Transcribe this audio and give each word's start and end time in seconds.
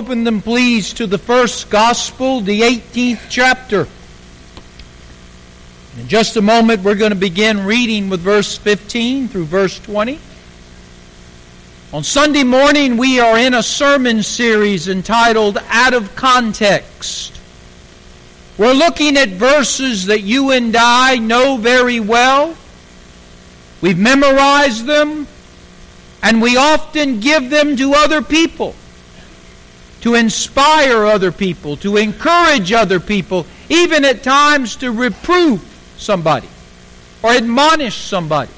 open 0.00 0.24
them, 0.24 0.40
please, 0.40 0.94
to 0.94 1.06
the 1.06 1.18
first 1.18 1.68
gospel, 1.68 2.40
the 2.40 2.62
18th 2.62 3.20
chapter. 3.28 3.86
In 5.98 6.08
just 6.08 6.38
a 6.38 6.40
moment, 6.40 6.82
we're 6.82 6.94
going 6.94 7.10
to 7.10 7.18
begin 7.18 7.66
reading 7.66 8.08
with 8.08 8.20
verse 8.20 8.56
15 8.56 9.28
through 9.28 9.44
verse 9.44 9.78
20. 9.80 10.18
On 11.92 12.02
Sunday 12.02 12.44
morning, 12.44 12.96
we 12.96 13.20
are 13.20 13.36
in 13.36 13.52
a 13.52 13.62
sermon 13.62 14.22
series 14.22 14.88
entitled 14.88 15.58
Out 15.68 15.92
of 15.92 16.16
Context. 16.16 17.38
We're 18.56 18.72
looking 18.72 19.18
at 19.18 19.28
verses 19.28 20.06
that 20.06 20.22
you 20.22 20.50
and 20.50 20.74
I 20.78 21.16
know 21.16 21.58
very 21.58 22.00
well. 22.00 22.56
We've 23.82 23.98
memorized 23.98 24.86
them, 24.86 25.26
and 26.22 26.40
we 26.40 26.56
often 26.56 27.20
give 27.20 27.50
them 27.50 27.76
to 27.76 27.92
other 27.92 28.22
people 28.22 28.74
to 30.00 30.14
inspire 30.14 31.04
other 31.04 31.30
people, 31.30 31.76
to 31.78 31.96
encourage 31.96 32.72
other 32.72 33.00
people, 33.00 33.46
even 33.68 34.04
at 34.04 34.22
times 34.22 34.76
to 34.76 34.90
reprove 34.90 35.62
somebody 35.96 36.48
or 37.22 37.30
admonish 37.30 37.96
somebody. 37.96 38.50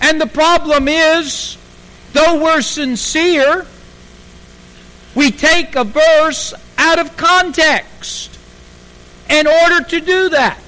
And 0.00 0.20
the 0.20 0.26
problem 0.26 0.88
is, 0.88 1.56
though 2.12 2.42
we're 2.42 2.60
sincere, 2.60 3.66
we 5.14 5.30
take 5.30 5.76
a 5.76 5.84
verse 5.84 6.52
out 6.76 6.98
of 6.98 7.16
context 7.16 8.38
in 9.30 9.46
order 9.46 9.82
to 9.84 10.00
do 10.00 10.28
that. 10.30 10.58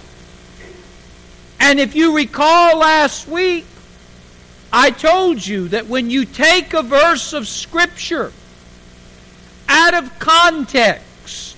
And 1.61 1.79
if 1.79 1.95
you 1.95 2.17
recall 2.17 2.79
last 2.79 3.29
week, 3.29 3.67
I 4.73 4.91
told 4.91 5.47
you 5.47 5.69
that 5.69 5.87
when 5.87 6.11
you 6.11 6.25
take 6.25 6.73
a 6.75 6.83
verse 6.83 7.33
of 7.33 7.47
Scripture 7.47 8.33
out 9.69 9.95
of 9.95 10.19
context, 10.19 11.57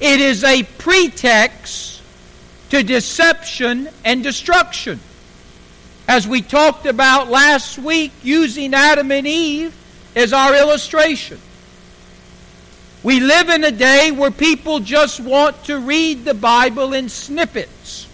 it 0.00 0.20
is 0.20 0.44
a 0.44 0.62
pretext 0.62 2.02
to 2.70 2.82
deception 2.82 3.88
and 4.04 4.22
destruction. 4.22 5.00
As 6.08 6.26
we 6.26 6.42
talked 6.42 6.86
about 6.86 7.28
last 7.28 7.78
week, 7.78 8.12
using 8.22 8.74
Adam 8.74 9.10
and 9.10 9.26
Eve 9.26 9.74
as 10.14 10.32
our 10.32 10.54
illustration. 10.54 11.38
We 13.02 13.20
live 13.20 13.48
in 13.50 13.62
a 13.62 13.70
day 13.70 14.10
where 14.10 14.30
people 14.30 14.80
just 14.80 15.20
want 15.20 15.64
to 15.64 15.78
read 15.78 16.24
the 16.24 16.34
Bible 16.34 16.92
in 16.92 17.08
snippets. 17.08 18.08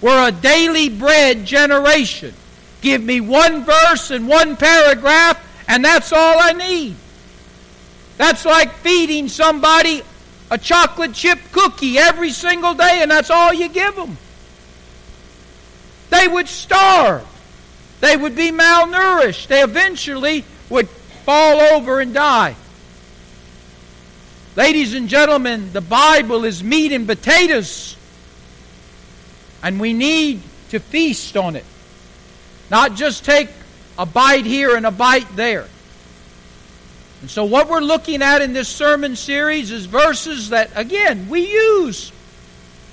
We're 0.00 0.28
a 0.28 0.32
daily 0.32 0.88
bread 0.88 1.44
generation. 1.44 2.34
Give 2.80 3.02
me 3.02 3.20
one 3.20 3.64
verse 3.64 4.10
and 4.10 4.28
one 4.28 4.56
paragraph, 4.56 5.42
and 5.66 5.84
that's 5.84 6.12
all 6.12 6.36
I 6.38 6.52
need. 6.52 6.96
That's 8.18 8.44
like 8.44 8.72
feeding 8.74 9.28
somebody 9.28 10.02
a 10.50 10.58
chocolate 10.58 11.14
chip 11.14 11.38
cookie 11.52 11.98
every 11.98 12.30
single 12.30 12.74
day, 12.74 13.00
and 13.00 13.10
that's 13.10 13.30
all 13.30 13.52
you 13.52 13.68
give 13.68 13.96
them. 13.96 14.18
They 16.10 16.26
would 16.26 16.48
starve. 16.48 17.26
They 18.00 18.16
would 18.16 18.34
be 18.34 18.50
malnourished. 18.50 19.48
They 19.48 19.62
eventually 19.62 20.44
would 20.70 20.88
fall 20.88 21.60
over 21.60 22.00
and 22.00 22.14
die. 22.14 22.56
Ladies 24.56 24.94
and 24.94 25.08
gentlemen, 25.08 25.72
the 25.72 25.80
Bible 25.80 26.44
is 26.44 26.64
meat 26.64 26.92
and 26.92 27.06
potatoes. 27.06 27.96
And 29.62 29.78
we 29.78 29.92
need 29.92 30.42
to 30.70 30.80
feast 30.80 31.36
on 31.36 31.56
it. 31.56 31.64
Not 32.70 32.94
just 32.94 33.24
take 33.24 33.50
a 33.98 34.06
bite 34.06 34.46
here 34.46 34.76
and 34.76 34.86
a 34.86 34.90
bite 34.90 35.36
there. 35.36 35.68
And 37.20 37.30
so, 37.30 37.44
what 37.44 37.68
we're 37.68 37.80
looking 37.80 38.22
at 38.22 38.42
in 38.42 38.52
this 38.52 38.68
sermon 38.68 39.16
series 39.16 39.72
is 39.72 39.86
verses 39.86 40.50
that, 40.50 40.70
again, 40.76 41.28
we 41.28 41.50
use. 41.50 42.12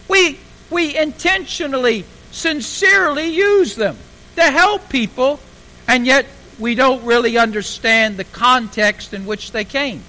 We, 0.07 0.39
we 0.71 0.97
intentionally, 0.97 2.05
sincerely 2.31 3.27
use 3.27 3.75
them 3.75 3.97
to 4.35 4.43
help 4.43 4.89
people, 4.89 5.39
and 5.87 6.08
yet 6.08 6.25
we 6.58 6.73
don't 6.73 7.05
really 7.05 7.37
understand 7.37 8.17
the 8.17 8.23
context 8.23 9.14
in 9.14 9.25
which 9.25 9.52
they 9.52 9.64
came. 9.64 10.02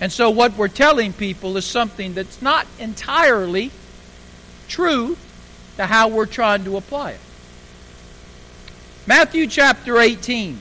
And 0.00 0.12
so, 0.12 0.28
what 0.28 0.56
we're 0.58 0.68
telling 0.68 1.14
people 1.14 1.56
is 1.56 1.64
something 1.64 2.12
that's 2.12 2.42
not 2.42 2.66
entirely 2.78 3.70
true 4.68 5.16
to 5.76 5.86
how 5.86 6.08
we're 6.08 6.26
trying 6.26 6.64
to 6.64 6.76
apply 6.76 7.12
it. 7.12 7.20
Matthew 9.06 9.46
chapter 9.46 9.98
18 9.98 10.58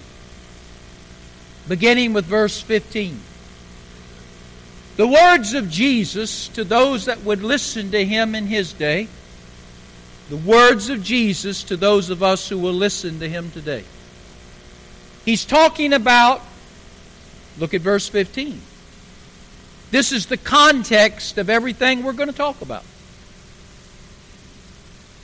beginning 1.67 2.13
with 2.13 2.25
verse 2.25 2.59
15. 2.61 3.19
The 4.97 5.07
words 5.07 5.53
of 5.53 5.69
Jesus 5.69 6.47
to 6.49 6.63
those 6.63 7.05
that 7.05 7.23
would 7.23 7.43
listen 7.43 7.91
to 7.91 8.05
him 8.05 8.35
in 8.35 8.45
his 8.45 8.73
day, 8.73 9.07
the 10.29 10.37
words 10.37 10.89
of 10.89 11.03
Jesus 11.03 11.63
to 11.65 11.77
those 11.77 12.09
of 12.09 12.21
us 12.21 12.49
who 12.49 12.57
will 12.57 12.73
listen 12.73 13.19
to 13.19 13.29
him 13.29 13.51
today. 13.51 13.83
He's 15.25 15.45
talking 15.45 15.93
about, 15.93 16.41
look 17.57 17.73
at 17.73 17.81
verse 17.81 18.07
15. 18.07 18.61
This 19.91 20.11
is 20.11 20.27
the 20.27 20.37
context 20.37 21.37
of 21.37 21.49
everything 21.49 22.03
we're 22.03 22.13
going 22.13 22.29
to 22.29 22.35
talk 22.35 22.61
about. 22.61 22.83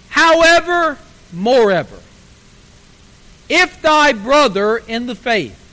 However, 0.09 0.97
moreover, 1.31 1.99
if 3.49 3.81
thy 3.81 4.11
brother 4.13 4.77
in 4.77 5.07
the 5.07 5.15
faith 5.15 5.66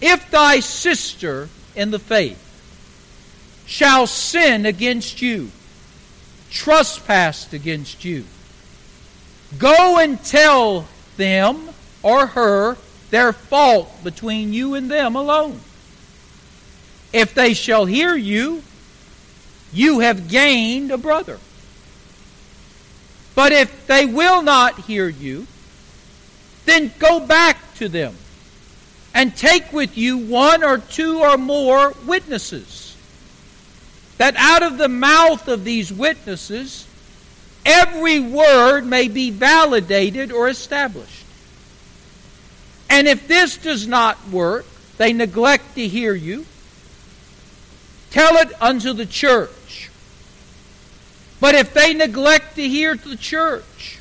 if 0.00 0.30
thy 0.30 0.60
sister 0.60 1.48
in 1.74 1.90
the 1.90 1.98
faith 1.98 2.40
shall 3.66 4.06
sin 4.06 4.66
against 4.66 5.22
you, 5.22 5.50
trespass 6.50 7.52
against 7.52 8.04
you, 8.04 8.24
go 9.58 9.98
and 9.98 10.22
tell 10.22 10.86
them 11.16 11.70
or 12.02 12.26
her 12.26 12.76
their 13.10 13.32
fault 13.32 14.02
between 14.02 14.52
you 14.52 14.74
and 14.74 14.90
them 14.90 15.16
alone. 15.16 15.60
If 17.12 17.34
they 17.34 17.54
shall 17.54 17.84
hear 17.86 18.16
you, 18.16 18.62
you 19.72 20.00
have 20.00 20.28
gained 20.28 20.90
a 20.90 20.98
brother. 20.98 21.38
But 23.34 23.52
if 23.52 23.86
they 23.86 24.06
will 24.06 24.42
not 24.42 24.80
hear 24.80 25.08
you, 25.08 25.46
then 26.64 26.92
go 26.98 27.20
back 27.20 27.74
to 27.76 27.88
them 27.88 28.14
and 29.14 29.36
take 29.36 29.72
with 29.72 29.96
you 29.96 30.18
one 30.18 30.64
or 30.64 30.78
two 30.78 31.20
or 31.20 31.38
more 31.38 31.94
witnesses, 32.04 32.96
that 34.18 34.34
out 34.36 34.64
of 34.64 34.76
the 34.76 34.88
mouth 34.88 35.46
of 35.46 35.64
these 35.64 35.92
witnesses 35.92 36.86
every 37.64 38.20
word 38.20 38.84
may 38.84 39.08
be 39.08 39.30
validated 39.30 40.32
or 40.32 40.48
established. 40.48 41.24
And 42.90 43.06
if 43.08 43.26
this 43.26 43.56
does 43.56 43.86
not 43.86 44.28
work, 44.28 44.66
they 44.98 45.12
neglect 45.12 45.74
to 45.76 45.88
hear 45.88 46.14
you, 46.14 46.44
tell 48.10 48.36
it 48.36 48.52
unto 48.60 48.92
the 48.92 49.06
church. 49.06 49.90
But 51.40 51.54
if 51.54 51.74
they 51.74 51.94
neglect 51.94 52.56
to 52.56 52.68
hear 52.68 52.94
the 52.94 53.16
church, 53.16 53.98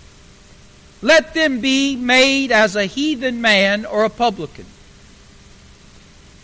let 1.01 1.33
them 1.33 1.59
be 1.59 1.95
made 1.95 2.51
as 2.51 2.75
a 2.75 2.85
heathen 2.85 3.41
man 3.41 3.85
or 3.85 4.05
a 4.05 4.09
publican. 4.09 4.65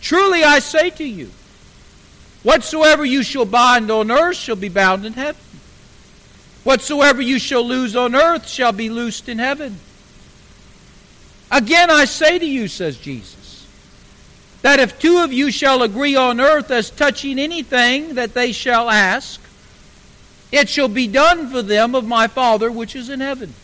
Truly 0.00 0.42
I 0.42 0.58
say 0.60 0.90
to 0.90 1.04
you, 1.04 1.30
whatsoever 2.42 3.04
you 3.04 3.22
shall 3.22 3.44
bind 3.44 3.90
on 3.90 4.10
earth 4.10 4.36
shall 4.36 4.56
be 4.56 4.68
bound 4.68 5.04
in 5.04 5.12
heaven. 5.12 5.42
Whatsoever 6.64 7.22
you 7.22 7.38
shall 7.38 7.64
loose 7.64 7.94
on 7.94 8.14
earth 8.14 8.48
shall 8.48 8.72
be 8.72 8.90
loosed 8.90 9.28
in 9.28 9.38
heaven. 9.38 9.78
Again 11.50 11.90
I 11.90 12.04
say 12.04 12.38
to 12.38 12.46
you, 12.46 12.68
says 12.68 12.96
Jesus, 12.98 13.66
that 14.62 14.78
if 14.78 14.98
two 14.98 15.18
of 15.18 15.32
you 15.32 15.50
shall 15.50 15.82
agree 15.82 16.16
on 16.16 16.40
earth 16.40 16.70
as 16.70 16.90
touching 16.90 17.38
anything 17.38 18.14
that 18.14 18.34
they 18.34 18.52
shall 18.52 18.90
ask, 18.90 19.40
it 20.52 20.68
shall 20.68 20.88
be 20.88 21.06
done 21.06 21.48
for 21.50 21.62
them 21.62 21.94
of 21.94 22.06
my 22.06 22.26
Father 22.26 22.70
which 22.70 22.94
is 22.94 23.08
in 23.08 23.20
heaven. 23.20 23.54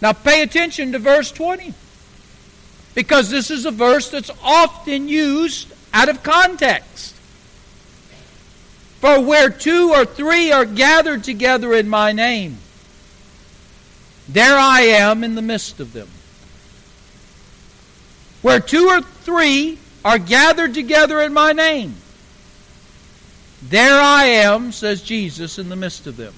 Now 0.00 0.12
pay 0.12 0.42
attention 0.42 0.92
to 0.92 0.98
verse 0.98 1.30
20 1.32 1.72
because 2.94 3.30
this 3.30 3.50
is 3.50 3.66
a 3.66 3.70
verse 3.70 4.10
that's 4.10 4.30
often 4.42 5.08
used 5.08 5.72
out 5.92 6.08
of 6.08 6.22
context. 6.22 7.14
For 9.00 9.20
where 9.20 9.50
two 9.50 9.90
or 9.90 10.04
three 10.04 10.50
are 10.50 10.64
gathered 10.64 11.24
together 11.24 11.74
in 11.74 11.88
my 11.88 12.12
name, 12.12 12.58
there 14.28 14.56
I 14.56 14.80
am 14.80 15.22
in 15.22 15.34
the 15.34 15.42
midst 15.42 15.80
of 15.80 15.92
them. 15.92 16.08
Where 18.40 18.60
two 18.60 18.88
or 18.88 19.00
three 19.02 19.78
are 20.04 20.18
gathered 20.18 20.74
together 20.74 21.20
in 21.20 21.32
my 21.32 21.52
name, 21.52 21.96
there 23.62 24.00
I 24.00 24.24
am, 24.24 24.72
says 24.72 25.02
Jesus, 25.02 25.58
in 25.58 25.68
the 25.68 25.76
midst 25.76 26.06
of 26.06 26.16
them. 26.16 26.34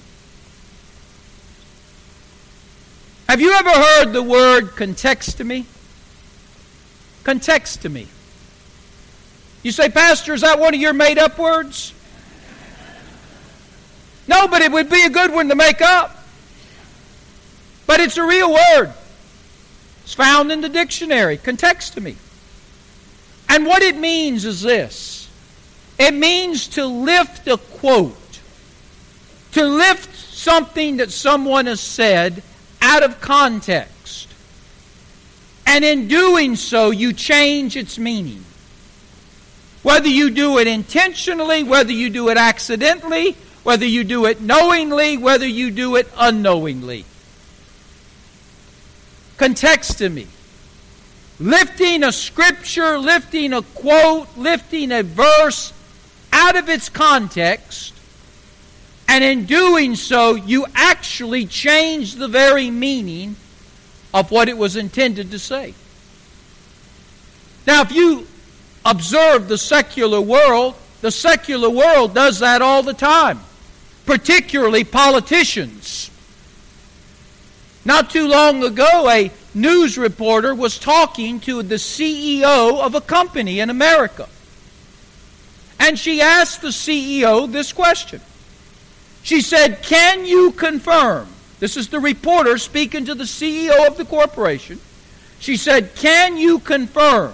Have 3.29 3.41
you 3.41 3.51
ever 3.51 3.69
heard 3.69 4.13
the 4.13 4.23
word 4.23 4.67
contextomy? 4.71 5.65
Contextomy. 7.27 8.07
You 9.61 9.71
say, 9.73 9.89
Pastor, 9.89 10.33
is 10.33 10.41
that 10.41 10.59
one 10.59 10.73
of 10.73 10.79
your 10.79 10.93
made 10.93 11.17
up 11.17 11.37
words? 11.37 11.93
No, 14.29 14.47
but 14.47 14.61
it 14.61 14.71
would 14.71 14.89
be 14.89 15.03
a 15.03 15.09
good 15.09 15.33
one 15.33 15.49
to 15.49 15.55
make 15.55 15.81
up. 15.81 16.25
But 17.85 17.99
it's 17.99 18.15
a 18.15 18.23
real 18.23 18.53
word. 18.53 18.93
It's 20.03 20.13
found 20.13 20.53
in 20.53 20.61
the 20.61 20.69
dictionary, 20.69 21.37
contextomy. 21.37 22.15
And 23.49 23.65
what 23.65 23.81
it 23.81 23.97
means 23.97 24.45
is 24.45 24.61
this 24.61 25.29
it 25.99 26.13
means 26.13 26.69
to 26.69 26.85
lift 26.85 27.45
a 27.49 27.57
quote, 27.57 28.39
to 29.51 29.65
lift 29.65 30.15
something 30.15 30.97
that 30.97 31.11
someone 31.11 31.65
has 31.65 31.81
said 31.81 32.41
out 32.81 33.03
of 33.03 33.19
context. 33.19 33.96
And 35.77 35.85
in 35.85 36.07
doing 36.07 36.55
so, 36.55 36.89
you 36.89 37.13
change 37.13 37.77
its 37.77 37.99
meaning. 37.99 38.43
Whether 39.83 40.07
you 40.07 40.31
do 40.31 40.57
it 40.57 40.65
intentionally, 40.65 41.61
whether 41.61 41.91
you 41.91 42.09
do 42.09 42.29
it 42.29 42.37
accidentally, 42.37 43.33
whether 43.61 43.85
you 43.85 44.03
do 44.03 44.25
it 44.25 44.41
knowingly, 44.41 45.17
whether 45.17 45.45
you 45.45 45.69
do 45.69 45.95
it 45.95 46.11
unknowingly. 46.17 47.05
Contextomy 49.37 50.25
lifting 51.39 52.03
a 52.03 52.11
scripture, 52.11 52.97
lifting 52.97 53.53
a 53.53 53.61
quote, 53.61 54.35
lifting 54.35 54.91
a 54.91 55.03
verse 55.03 55.73
out 56.33 56.55
of 56.55 56.69
its 56.69 56.89
context, 56.89 57.93
and 59.07 59.23
in 59.23 59.45
doing 59.45 59.95
so, 59.95 60.33
you 60.33 60.65
actually 60.73 61.45
change 61.45 62.15
the 62.15 62.27
very 62.27 62.71
meaning 62.71 63.35
of 64.13 64.31
what 64.31 64.49
it 64.49 64.57
was 64.57 64.75
intended 64.75 65.31
to 65.31 65.39
say. 65.39 65.73
Now, 67.65 67.81
if 67.81 67.91
you 67.91 68.25
observe 68.85 69.47
the 69.47 69.57
secular 69.57 70.21
world, 70.21 70.75
the 71.01 71.11
secular 71.11 71.69
world 71.69 72.15
does 72.15 72.39
that 72.39 72.61
all 72.61 72.83
the 72.83 72.93
time, 72.93 73.41
particularly 74.05 74.83
politicians. 74.83 76.09
Not 77.83 78.09
too 78.09 78.27
long 78.27 78.63
ago, 78.63 79.09
a 79.09 79.31
news 79.53 79.97
reporter 79.97 80.53
was 80.53 80.77
talking 80.77 81.39
to 81.41 81.63
the 81.63 81.75
CEO 81.75 82.81
of 82.81 82.95
a 82.95 83.01
company 83.01 83.59
in 83.59 83.69
America. 83.69 84.27
And 85.79 85.97
she 85.97 86.21
asked 86.21 86.61
the 86.61 86.69
CEO 86.69 87.51
this 87.51 87.71
question. 87.71 88.21
She 89.23 89.41
said, 89.41 89.83
Can 89.83 90.25
you 90.25 90.51
confirm? 90.51 91.27
This 91.59 91.75
is 91.75 91.89
the 91.89 91.99
reporter 91.99 92.57
speaking 92.57 93.05
to 93.05 93.15
the 93.15 93.23
CEO 93.23 93.87
of 93.87 93.97
the 93.97 94.05
corporation. 94.05 94.79
She 95.39 95.57
said, 95.57 95.95
Can 95.95 96.37
you 96.37 96.59
confirm 96.59 97.33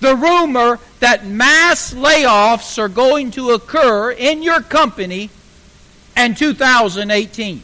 the 0.00 0.16
rumor 0.16 0.80
that 1.00 1.24
mass 1.24 1.94
layoffs 1.94 2.78
are 2.78 2.88
going 2.88 3.30
to 3.32 3.50
occur 3.50 4.10
in 4.10 4.42
your 4.42 4.60
company 4.60 5.30
in 6.16 6.34
2018? 6.34 7.62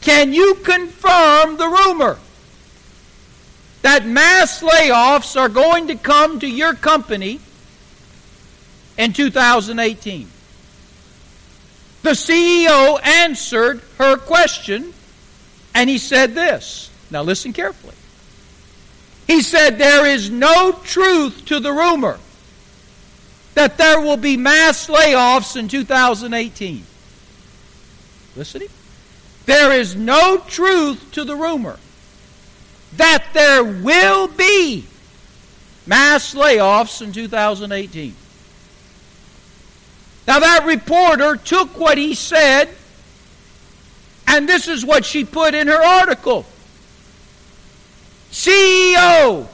Can 0.00 0.32
you 0.32 0.56
confirm 0.56 1.56
the 1.58 1.68
rumor 1.68 2.18
that 3.82 4.06
mass 4.06 4.62
layoffs 4.62 5.40
are 5.40 5.48
going 5.48 5.88
to 5.88 5.94
come 5.94 6.40
to 6.40 6.48
your 6.48 6.74
company 6.74 7.38
in 8.96 9.12
2018? 9.12 10.31
The 12.02 12.10
CEO 12.10 13.04
answered 13.04 13.80
her 13.98 14.16
question 14.16 14.92
and 15.74 15.88
he 15.88 15.98
said 15.98 16.34
this. 16.34 16.90
Now 17.10 17.22
listen 17.22 17.52
carefully. 17.52 17.94
He 19.26 19.42
said, 19.42 19.78
There 19.78 20.06
is 20.06 20.30
no 20.30 20.72
truth 20.84 21.46
to 21.46 21.60
the 21.60 21.72
rumor 21.72 22.18
that 23.54 23.78
there 23.78 24.00
will 24.00 24.16
be 24.16 24.36
mass 24.36 24.88
layoffs 24.88 25.56
in 25.56 25.68
2018. 25.68 26.84
Listening? 28.34 28.68
There 29.46 29.72
is 29.72 29.94
no 29.94 30.38
truth 30.38 31.12
to 31.12 31.24
the 31.24 31.36
rumor 31.36 31.78
that 32.96 33.24
there 33.32 33.64
will 33.64 34.28
be 34.28 34.84
mass 35.86 36.34
layoffs 36.34 37.02
in 37.02 37.12
2018. 37.12 38.14
Now, 40.26 40.38
that 40.38 40.64
reporter 40.66 41.36
took 41.36 41.78
what 41.78 41.98
he 41.98 42.14
said, 42.14 42.68
and 44.26 44.48
this 44.48 44.68
is 44.68 44.84
what 44.84 45.04
she 45.04 45.24
put 45.24 45.54
in 45.54 45.66
her 45.68 45.82
article 45.82 46.46
CEO 48.32 49.46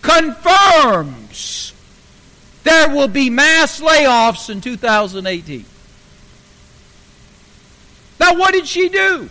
confirms 0.00 1.74
there 2.64 2.88
will 2.88 3.08
be 3.08 3.28
mass 3.28 3.80
layoffs 3.80 4.48
in 4.48 4.60
2018. 4.60 5.64
Now, 8.18 8.34
what 8.34 8.54
did 8.54 8.66
she 8.66 8.88
do? 8.88 9.28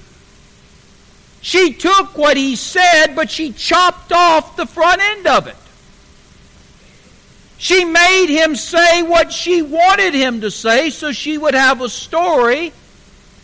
She 1.42 1.74
took 1.74 2.18
what 2.18 2.38
he 2.38 2.56
said, 2.56 3.16
but 3.16 3.32
she 3.32 3.52
chopped 3.52 4.12
off 4.12 4.56
the 4.56 4.68
front 4.68 5.02
end 5.02 5.28
of 5.28 5.48
it. 5.48 5.56
She 7.58 7.86
made 7.86 8.28
him 8.28 8.56
say 8.56 9.02
what 9.02 9.32
she 9.32 9.62
wanted 9.62 10.14
him 10.14 10.42
to 10.42 10.52
say 10.52 10.90
so 10.90 11.12
she 11.12 11.38
would 11.38 11.54
have 11.54 11.82
a 11.82 11.90
story 11.90 12.74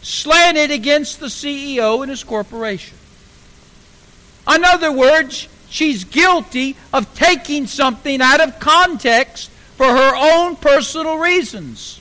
slanted 0.02 0.72
against 0.72 1.20
the 1.20 1.28
CEO 1.28 2.02
and 2.02 2.10
his 2.10 2.24
corporation. 2.24 2.98
In 4.54 4.66
other 4.66 4.92
words, 4.92 5.48
she's 5.70 6.04
guilty 6.04 6.76
of 6.92 7.14
taking 7.16 7.68
something 7.68 8.22
out 8.22 8.42
of 8.42 8.60
context 8.60 9.50
for 9.78 9.86
her 9.86 10.16
own 10.16 10.56
personal 10.56 11.18
reasons. 11.18 12.00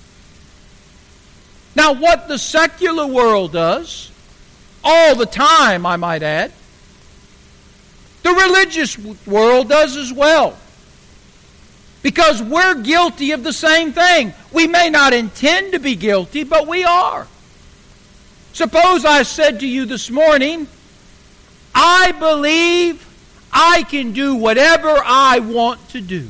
Now, 1.77 1.93
what 1.93 2.27
the 2.27 2.39
secular 2.39 3.07
world 3.07 3.53
does, 3.53 4.11
all 4.83 5.15
the 5.15 5.27
time, 5.27 5.87
I 5.87 5.97
might 5.97 6.23
add, 6.23 6.53
the 8.23 8.33
religious 8.33 8.99
world 9.27 9.69
does 9.69 9.97
as 9.97 10.13
well. 10.13 10.59
Because 12.03 12.43
we're 12.43 12.83
guilty 12.83 13.33
of 13.33 13.45
the 13.45 13.53
same 13.53 13.93
thing. 13.93 14.33
We 14.53 14.67
may 14.67 14.89
not 14.89 15.13
intend 15.13 15.73
to 15.73 15.79
be 15.79 15.97
guilty, 15.97 16.45
but 16.45 16.67
we 16.67 16.85
are. 16.85 17.27
Suppose 18.53 19.05
I 19.05 19.23
said 19.23 19.61
to 19.61 19.67
you 19.67 19.85
this 19.85 20.11
morning, 20.11 20.67
I 21.75 22.13
believe 22.13 23.07
I 23.53 23.85
can 23.85 24.13
do 24.13 24.35
whatever 24.35 24.97
I 25.05 25.41
want 25.41 25.89
to 25.91 26.01
do. 26.01 26.29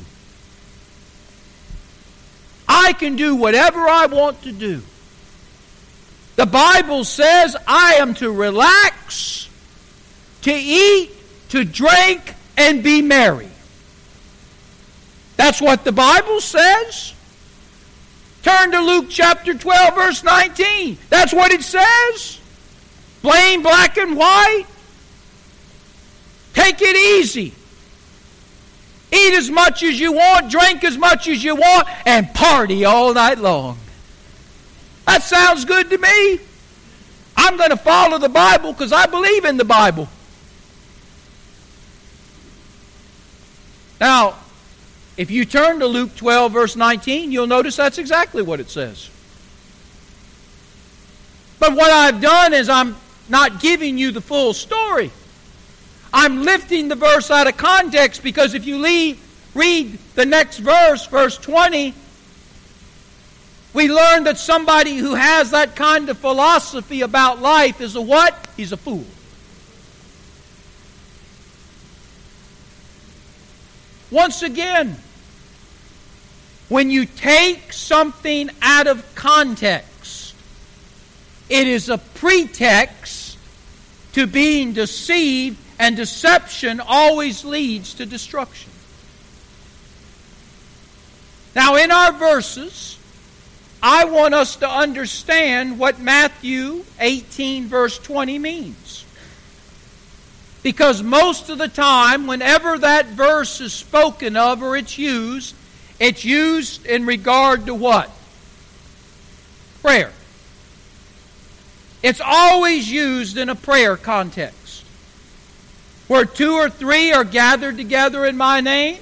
I 2.67 2.93
can 2.93 3.15
do 3.15 3.35
whatever 3.35 3.79
I 3.79 4.05
want 4.07 4.41
to 4.43 4.51
do. 4.51 4.81
The 6.35 6.45
Bible 6.45 7.03
says 7.03 7.55
I 7.67 7.95
am 7.95 8.13
to 8.15 8.31
relax, 8.31 9.49
to 10.43 10.51
eat, 10.53 11.11
to 11.49 11.63
drink, 11.63 12.33
and 12.57 12.83
be 12.83 13.01
merry. 13.01 13.50
That's 15.41 15.59
what 15.59 15.83
the 15.83 15.91
Bible 15.91 16.39
says. 16.39 17.15
Turn 18.43 18.69
to 18.73 18.79
Luke 18.79 19.07
chapter 19.09 19.55
12, 19.55 19.95
verse 19.95 20.23
19. 20.23 20.99
That's 21.09 21.33
what 21.33 21.51
it 21.51 21.63
says. 21.63 22.39
Plain 23.23 23.63
black 23.63 23.97
and 23.97 24.15
white. 24.15 24.65
Take 26.53 26.79
it 26.83 26.95
easy. 26.95 27.55
Eat 29.11 29.33
as 29.33 29.49
much 29.49 29.81
as 29.81 29.99
you 29.99 30.11
want, 30.11 30.51
drink 30.51 30.83
as 30.83 30.95
much 30.95 31.27
as 31.27 31.43
you 31.43 31.55
want, 31.55 31.87
and 32.05 32.31
party 32.35 32.85
all 32.85 33.11
night 33.11 33.39
long. 33.39 33.79
That 35.07 35.23
sounds 35.23 35.65
good 35.65 35.89
to 35.89 35.97
me. 35.97 36.39
I'm 37.35 37.57
going 37.57 37.71
to 37.71 37.77
follow 37.77 38.19
the 38.19 38.29
Bible 38.29 38.73
because 38.73 38.93
I 38.93 39.07
believe 39.07 39.45
in 39.45 39.57
the 39.57 39.65
Bible. 39.65 40.07
Now, 43.99 44.35
if 45.21 45.29
you 45.29 45.45
turn 45.45 45.81
to 45.81 45.85
Luke 45.85 46.15
12, 46.15 46.51
verse 46.51 46.75
19, 46.75 47.31
you'll 47.31 47.45
notice 47.45 47.75
that's 47.75 47.99
exactly 47.99 48.41
what 48.41 48.59
it 48.59 48.71
says. 48.71 49.07
But 51.59 51.73
what 51.73 51.91
I've 51.91 52.19
done 52.19 52.55
is 52.55 52.67
I'm 52.69 52.95
not 53.29 53.59
giving 53.59 53.99
you 53.99 54.11
the 54.11 54.19
full 54.19 54.55
story. 54.55 55.11
I'm 56.11 56.41
lifting 56.41 56.87
the 56.87 56.95
verse 56.95 57.29
out 57.29 57.45
of 57.45 57.55
context 57.55 58.23
because 58.23 58.55
if 58.55 58.65
you 58.65 58.79
leave, 58.79 59.23
read 59.53 59.99
the 60.15 60.25
next 60.25 60.57
verse, 60.57 61.05
verse 61.05 61.37
20, 61.37 61.93
we 63.75 63.91
learn 63.91 64.23
that 64.23 64.39
somebody 64.39 64.95
who 64.95 65.13
has 65.13 65.51
that 65.51 65.75
kind 65.75 66.09
of 66.09 66.17
philosophy 66.17 67.01
about 67.01 67.39
life 67.39 67.79
is 67.79 67.95
a 67.95 68.01
what? 68.01 68.47
He's 68.57 68.71
a 68.71 68.77
fool. 68.77 69.05
Once 74.09 74.41
again, 74.41 74.97
when 76.71 76.89
you 76.89 77.05
take 77.05 77.73
something 77.73 78.49
out 78.61 78.87
of 78.87 79.03
context, 79.13 80.33
it 81.49 81.67
is 81.67 81.89
a 81.89 81.97
pretext 81.97 83.37
to 84.13 84.25
being 84.25 84.71
deceived, 84.71 85.57
and 85.77 85.97
deception 85.97 86.79
always 86.79 87.43
leads 87.43 87.95
to 87.95 88.05
destruction. 88.05 88.71
Now, 91.57 91.75
in 91.75 91.91
our 91.91 92.13
verses, 92.13 92.97
I 93.83 94.05
want 94.05 94.33
us 94.33 94.55
to 94.55 94.69
understand 94.69 95.77
what 95.77 95.99
Matthew 95.99 96.85
18, 97.01 97.67
verse 97.67 97.99
20 97.99 98.39
means. 98.39 99.03
Because 100.63 101.03
most 101.03 101.49
of 101.49 101.57
the 101.57 101.67
time, 101.67 102.27
whenever 102.27 102.77
that 102.77 103.07
verse 103.07 103.59
is 103.59 103.73
spoken 103.73 104.37
of 104.37 104.63
or 104.63 104.77
it's 104.77 104.97
used, 104.97 105.53
it's 106.01 106.25
used 106.25 106.87
in 106.87 107.05
regard 107.05 107.67
to 107.67 107.75
what? 107.75 108.09
Prayer. 109.81 110.11
It's 112.01 112.19
always 112.19 112.91
used 112.91 113.37
in 113.37 113.49
a 113.49 113.55
prayer 113.55 113.95
context. 113.97 114.83
Where 116.07 116.25
two 116.25 116.55
or 116.55 116.71
three 116.71 117.13
are 117.13 117.23
gathered 117.23 117.77
together 117.77 118.25
in 118.25 118.35
my 118.35 118.61
name, 118.61 118.97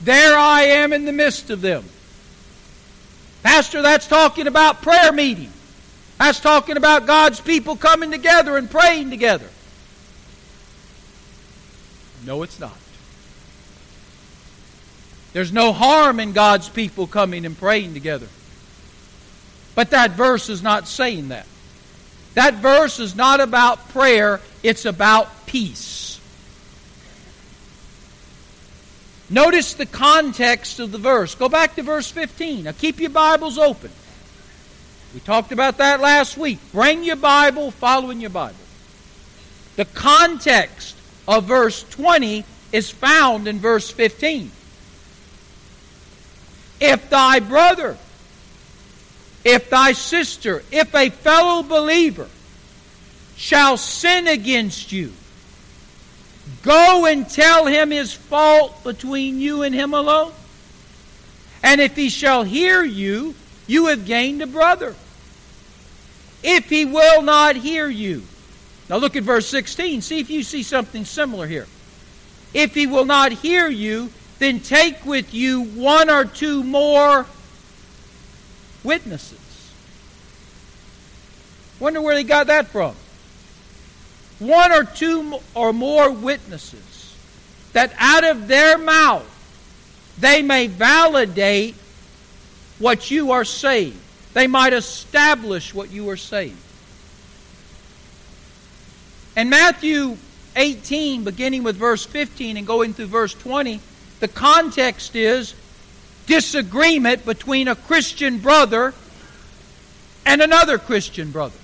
there 0.00 0.38
I 0.38 0.62
am 0.62 0.92
in 0.92 1.06
the 1.06 1.12
midst 1.12 1.50
of 1.50 1.60
them. 1.60 1.84
Pastor, 3.42 3.82
that's 3.82 4.06
talking 4.06 4.46
about 4.46 4.80
prayer 4.80 5.12
meeting. 5.12 5.50
That's 6.18 6.38
talking 6.38 6.76
about 6.76 7.04
God's 7.04 7.40
people 7.40 7.74
coming 7.74 8.12
together 8.12 8.56
and 8.56 8.70
praying 8.70 9.10
together. 9.10 9.48
No, 12.24 12.44
it's 12.44 12.60
not. 12.60 12.78
There's 15.32 15.52
no 15.52 15.72
harm 15.72 16.20
in 16.20 16.32
God's 16.32 16.68
people 16.68 17.06
coming 17.06 17.44
and 17.44 17.56
praying 17.56 17.94
together. 17.94 18.28
But 19.74 19.90
that 19.90 20.12
verse 20.12 20.48
is 20.48 20.62
not 20.62 20.88
saying 20.88 21.28
that. 21.28 21.46
That 22.34 22.54
verse 22.54 22.98
is 23.00 23.14
not 23.14 23.40
about 23.40 23.88
prayer, 23.90 24.40
it's 24.62 24.84
about 24.84 25.46
peace. 25.46 26.20
Notice 29.30 29.74
the 29.74 29.86
context 29.86 30.80
of 30.80 30.90
the 30.90 30.98
verse. 30.98 31.34
Go 31.34 31.48
back 31.48 31.74
to 31.76 31.82
verse 31.82 32.10
15. 32.10 32.64
Now 32.64 32.72
keep 32.72 32.98
your 32.98 33.10
Bibles 33.10 33.58
open. 33.58 33.90
We 35.12 35.20
talked 35.20 35.52
about 35.52 35.78
that 35.78 36.00
last 36.00 36.36
week. 36.36 36.58
Bring 36.72 37.04
your 37.04 37.16
Bible, 37.16 37.70
following 37.70 38.20
your 38.20 38.30
Bible. 38.30 38.56
The 39.76 39.84
context 39.84 40.96
of 41.26 41.44
verse 41.44 41.82
20 41.90 42.44
is 42.72 42.90
found 42.90 43.46
in 43.48 43.58
verse 43.58 43.90
15. 43.90 44.50
If 46.80 47.10
thy 47.10 47.40
brother, 47.40 47.96
if 49.44 49.70
thy 49.70 49.92
sister, 49.92 50.62
if 50.70 50.94
a 50.94 51.10
fellow 51.10 51.62
believer 51.62 52.28
shall 53.36 53.76
sin 53.76 54.28
against 54.28 54.92
you, 54.92 55.12
go 56.62 57.06
and 57.06 57.28
tell 57.28 57.66
him 57.66 57.90
his 57.90 58.12
fault 58.12 58.84
between 58.84 59.40
you 59.40 59.62
and 59.62 59.74
him 59.74 59.94
alone. 59.94 60.32
And 61.62 61.80
if 61.80 61.96
he 61.96 62.08
shall 62.08 62.44
hear 62.44 62.82
you, 62.84 63.34
you 63.66 63.86
have 63.86 64.06
gained 64.06 64.42
a 64.42 64.46
brother. 64.46 64.94
If 66.42 66.70
he 66.70 66.84
will 66.84 67.22
not 67.22 67.56
hear 67.56 67.88
you, 67.88 68.22
now 68.88 68.96
look 68.96 69.16
at 69.16 69.22
verse 69.22 69.46
16. 69.48 70.02
See 70.02 70.20
if 70.20 70.30
you 70.30 70.42
see 70.42 70.62
something 70.62 71.04
similar 71.04 71.46
here. 71.46 71.66
If 72.54 72.74
he 72.74 72.86
will 72.86 73.04
not 73.04 73.32
hear 73.32 73.68
you, 73.68 74.10
then 74.38 74.60
take 74.60 75.04
with 75.04 75.34
you 75.34 75.62
one 75.62 76.10
or 76.10 76.24
two 76.24 76.62
more 76.62 77.26
witnesses. 78.84 79.38
Wonder 81.80 82.00
where 82.00 82.14
they 82.14 82.24
got 82.24 82.48
that 82.48 82.68
from. 82.68 82.94
One 84.38 84.72
or 84.72 84.84
two 84.84 85.38
or 85.54 85.72
more 85.72 86.10
witnesses 86.10 87.16
that 87.72 87.92
out 87.98 88.24
of 88.24 88.48
their 88.48 88.78
mouth 88.78 89.26
they 90.18 90.42
may 90.42 90.66
validate 90.66 91.74
what 92.78 93.10
you 93.10 93.32
are 93.32 93.44
saying. 93.44 93.98
They 94.34 94.46
might 94.46 94.72
establish 94.72 95.72
what 95.74 95.90
you 95.90 96.08
are 96.10 96.16
saying. 96.16 96.56
And 99.36 99.50
Matthew 99.50 100.16
18, 100.56 101.22
beginning 101.22 101.62
with 101.62 101.76
verse 101.76 102.04
15 102.04 102.56
and 102.56 102.66
going 102.66 102.92
through 102.92 103.06
verse 103.06 103.32
20, 103.34 103.80
the 104.20 104.28
context 104.28 105.14
is 105.16 105.54
disagreement 106.26 107.24
between 107.24 107.68
a 107.68 107.74
Christian 107.74 108.38
brother 108.38 108.94
and 110.26 110.42
another 110.42 110.78
Christian 110.78 111.30
brother, 111.30 111.58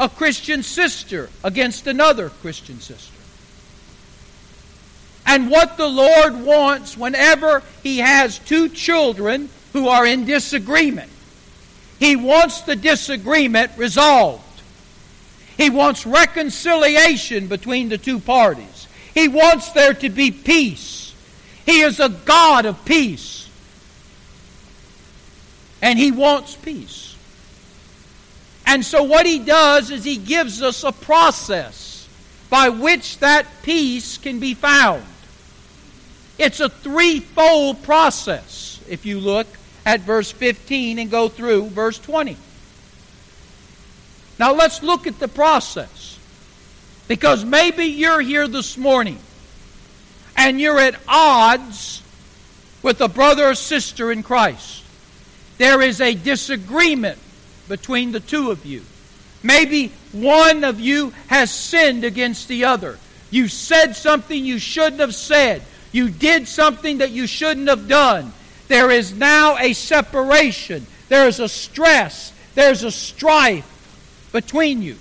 a 0.00 0.08
Christian 0.08 0.62
sister 0.62 1.28
against 1.44 1.86
another 1.86 2.30
Christian 2.30 2.80
sister. 2.80 3.12
And 5.26 5.50
what 5.50 5.76
the 5.76 5.88
Lord 5.88 6.42
wants 6.42 6.96
whenever 6.96 7.62
He 7.82 7.98
has 7.98 8.38
two 8.38 8.68
children 8.68 9.48
who 9.72 9.88
are 9.88 10.06
in 10.06 10.24
disagreement, 10.24 11.10
He 11.98 12.16
wants 12.16 12.62
the 12.62 12.76
disagreement 12.76 13.72
resolved. 13.76 14.42
He 15.56 15.70
wants 15.70 16.06
reconciliation 16.06 17.48
between 17.48 17.88
the 17.88 17.98
two 17.98 18.20
parties. 18.20 18.86
He 19.14 19.28
wants 19.28 19.72
there 19.72 19.94
to 19.94 20.08
be 20.10 20.30
peace. 20.30 20.95
He 21.66 21.80
is 21.80 21.98
a 21.98 22.08
God 22.08 22.64
of 22.64 22.82
peace. 22.84 23.50
And 25.82 25.98
He 25.98 26.12
wants 26.12 26.56
peace. 26.56 27.16
And 28.64 28.84
so, 28.84 29.02
what 29.02 29.26
He 29.26 29.40
does 29.40 29.90
is 29.90 30.04
He 30.04 30.16
gives 30.16 30.62
us 30.62 30.84
a 30.84 30.92
process 30.92 32.08
by 32.48 32.68
which 32.68 33.18
that 33.18 33.46
peace 33.62 34.16
can 34.16 34.38
be 34.38 34.54
found. 34.54 35.04
It's 36.38 36.60
a 36.60 36.68
threefold 36.68 37.82
process, 37.82 38.80
if 38.88 39.04
you 39.04 39.18
look 39.18 39.46
at 39.84 40.00
verse 40.00 40.30
15 40.30 40.98
and 40.98 41.10
go 41.10 41.28
through 41.28 41.68
verse 41.70 41.98
20. 41.98 42.36
Now, 44.38 44.52
let's 44.52 44.82
look 44.82 45.06
at 45.06 45.18
the 45.18 45.28
process. 45.28 46.18
Because 47.08 47.44
maybe 47.44 47.84
you're 47.84 48.20
here 48.20 48.48
this 48.48 48.76
morning 48.76 49.18
and 50.36 50.60
you're 50.60 50.78
at 50.78 51.00
odds 51.08 52.02
with 52.82 53.00
a 53.00 53.08
brother 53.08 53.46
or 53.46 53.54
sister 53.54 54.12
in 54.12 54.22
Christ. 54.22 54.84
There 55.58 55.80
is 55.80 56.00
a 56.00 56.14
disagreement 56.14 57.18
between 57.68 58.12
the 58.12 58.20
two 58.20 58.50
of 58.50 58.64
you. 58.64 58.82
Maybe 59.42 59.92
one 60.12 60.64
of 60.64 60.78
you 60.78 61.12
has 61.28 61.50
sinned 61.50 62.04
against 62.04 62.48
the 62.48 62.66
other. 62.66 62.98
You 63.30 63.48
said 63.48 63.96
something 63.96 64.44
you 64.44 64.58
shouldn't 64.58 65.00
have 65.00 65.14
said. 65.14 65.62
You 65.92 66.10
did 66.10 66.46
something 66.46 66.98
that 66.98 67.10
you 67.10 67.26
shouldn't 67.26 67.68
have 67.68 67.88
done. 67.88 68.32
There 68.68 68.90
is 68.90 69.14
now 69.14 69.56
a 69.56 69.72
separation. 69.72 70.86
There 71.08 71.26
is 71.26 71.40
a 71.40 71.48
stress. 71.48 72.32
There's 72.54 72.82
a 72.82 72.90
strife 72.90 74.28
between 74.32 74.82
you. 74.82 74.96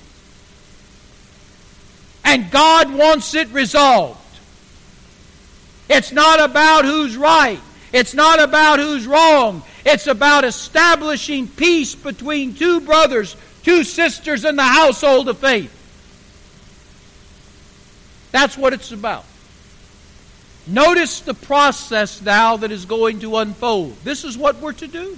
And 2.23 2.49
God 2.51 2.93
wants 2.93 3.35
it 3.35 3.49
resolved. 3.49 4.19
It's 5.89 6.11
not 6.11 6.39
about 6.39 6.85
who's 6.85 7.15
right. 7.15 7.59
It's 7.93 8.13
not 8.13 8.41
about 8.41 8.79
who's 8.79 9.07
wrong. 9.07 9.63
It's 9.85 10.07
about 10.07 10.43
establishing 10.43 11.47
peace 11.47 11.95
between 11.95 12.55
two 12.55 12.81
brothers, 12.81 13.35
two 13.63 13.83
sisters 13.83 14.43
in 14.43 14.55
the 14.55 14.63
household 14.63 15.29
of 15.29 15.37
faith. 15.37 15.71
That's 18.31 18.57
what 18.57 18.73
it's 18.73 18.91
about. 18.91 19.25
Notice 20.67 21.19
the 21.19 21.35
process 21.35 22.21
now 22.21 22.57
that 22.57 22.71
is 22.71 22.85
going 22.85 23.19
to 23.19 23.37
unfold. 23.37 23.95
This 24.03 24.23
is 24.23 24.37
what 24.37 24.57
we're 24.57 24.73
to 24.73 24.87
do. 24.87 25.17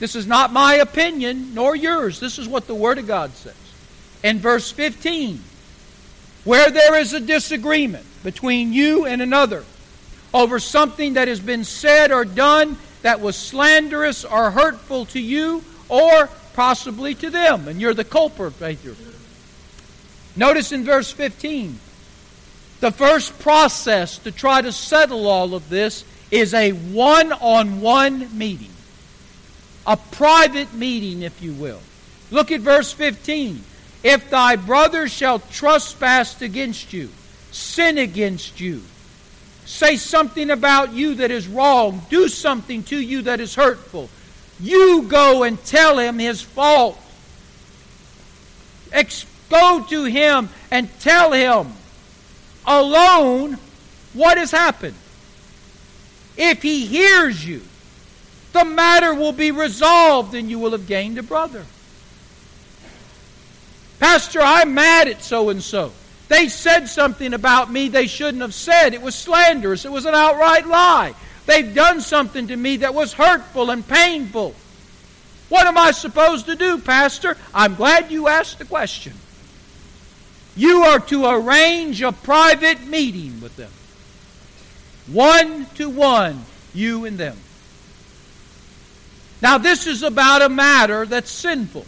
This 0.00 0.16
is 0.16 0.26
not 0.26 0.52
my 0.52 0.74
opinion, 0.74 1.54
nor 1.54 1.76
yours. 1.76 2.18
This 2.18 2.38
is 2.38 2.48
what 2.48 2.66
the 2.66 2.74
Word 2.74 2.98
of 2.98 3.06
God 3.06 3.32
says. 3.32 3.54
In 4.24 4.38
verse 4.38 4.70
15, 4.72 5.40
where 6.44 6.70
there 6.70 6.98
is 6.98 7.12
a 7.12 7.20
disagreement 7.20 8.04
between 8.22 8.72
you 8.72 9.06
and 9.06 9.22
another 9.22 9.64
over 10.32 10.58
something 10.58 11.14
that 11.14 11.28
has 11.28 11.40
been 11.40 11.64
said 11.64 12.12
or 12.12 12.24
done 12.24 12.76
that 13.02 13.20
was 13.20 13.36
slanderous 13.36 14.24
or 14.24 14.50
hurtful 14.50 15.06
to 15.06 15.20
you 15.20 15.64
or 15.88 16.28
possibly 16.54 17.14
to 17.14 17.30
them, 17.30 17.68
and 17.68 17.80
you're 17.80 17.94
the 17.94 18.04
culprit. 18.04 18.54
Notice 20.36 20.72
in 20.72 20.84
verse 20.84 21.10
15, 21.10 21.78
the 22.80 22.92
first 22.92 23.38
process 23.40 24.18
to 24.18 24.30
try 24.30 24.62
to 24.62 24.72
settle 24.72 25.26
all 25.26 25.54
of 25.54 25.68
this 25.68 26.04
is 26.30 26.54
a 26.54 26.70
one 26.72 27.32
on 27.32 27.80
one 27.80 28.36
meeting, 28.36 28.70
a 29.86 29.96
private 29.96 30.72
meeting, 30.74 31.22
if 31.22 31.42
you 31.42 31.52
will. 31.52 31.80
Look 32.30 32.52
at 32.52 32.60
verse 32.60 32.92
15. 32.92 33.64
If 34.02 34.30
thy 34.30 34.56
brother 34.56 35.08
shall 35.08 35.40
trespass 35.40 36.40
against 36.40 36.92
you, 36.92 37.10
sin 37.50 37.98
against 37.98 38.60
you, 38.60 38.82
say 39.64 39.96
something 39.96 40.50
about 40.50 40.92
you 40.92 41.16
that 41.16 41.30
is 41.30 41.48
wrong, 41.48 42.02
do 42.10 42.28
something 42.28 42.82
to 42.84 43.00
you 43.00 43.22
that 43.22 43.40
is 43.40 43.54
hurtful, 43.54 44.08
you 44.60 45.02
go 45.08 45.42
and 45.42 45.62
tell 45.64 45.98
him 45.98 46.18
his 46.18 46.42
fault. 46.42 46.98
go 49.48 49.84
to 49.88 50.04
him 50.04 50.48
and 50.70 50.88
tell 51.00 51.32
him 51.32 51.72
alone 52.66 53.58
what 54.12 54.38
has 54.38 54.50
happened. 54.50 54.96
If 56.36 56.62
he 56.62 56.86
hears 56.86 57.44
you, 57.46 57.62
the 58.52 58.64
matter 58.64 59.14
will 59.14 59.32
be 59.32 59.50
resolved 59.50 60.34
and 60.34 60.50
you 60.50 60.58
will 60.58 60.72
have 60.72 60.86
gained 60.86 61.18
a 61.18 61.22
brother. 61.22 61.64
Pastor, 63.98 64.40
I'm 64.40 64.74
mad 64.74 65.08
at 65.08 65.22
so 65.22 65.50
and 65.50 65.62
so. 65.62 65.92
They 66.30 66.48
said 66.48 66.88
something 66.88 67.34
about 67.34 67.72
me 67.72 67.88
they 67.88 68.06
shouldn't 68.06 68.40
have 68.40 68.54
said. 68.54 68.94
It 68.94 69.02
was 69.02 69.16
slanderous. 69.16 69.84
It 69.84 69.90
was 69.90 70.06
an 70.06 70.14
outright 70.14 70.64
lie. 70.64 71.12
They've 71.44 71.74
done 71.74 72.00
something 72.00 72.46
to 72.46 72.56
me 72.56 72.76
that 72.76 72.94
was 72.94 73.12
hurtful 73.12 73.70
and 73.70 73.86
painful. 73.86 74.54
What 75.48 75.66
am 75.66 75.76
I 75.76 75.90
supposed 75.90 76.46
to 76.46 76.54
do, 76.54 76.78
Pastor? 76.78 77.36
I'm 77.52 77.74
glad 77.74 78.12
you 78.12 78.28
asked 78.28 78.60
the 78.60 78.64
question. 78.64 79.12
You 80.54 80.82
are 80.82 81.00
to 81.00 81.26
arrange 81.26 82.00
a 82.00 82.12
private 82.12 82.86
meeting 82.86 83.40
with 83.40 83.56
them. 83.56 83.72
One 85.12 85.66
to 85.74 85.90
one, 85.90 86.44
you 86.72 87.06
and 87.06 87.18
them. 87.18 87.38
Now, 89.42 89.58
this 89.58 89.88
is 89.88 90.04
about 90.04 90.42
a 90.42 90.48
matter 90.48 91.06
that's 91.06 91.32
sinful. 91.32 91.86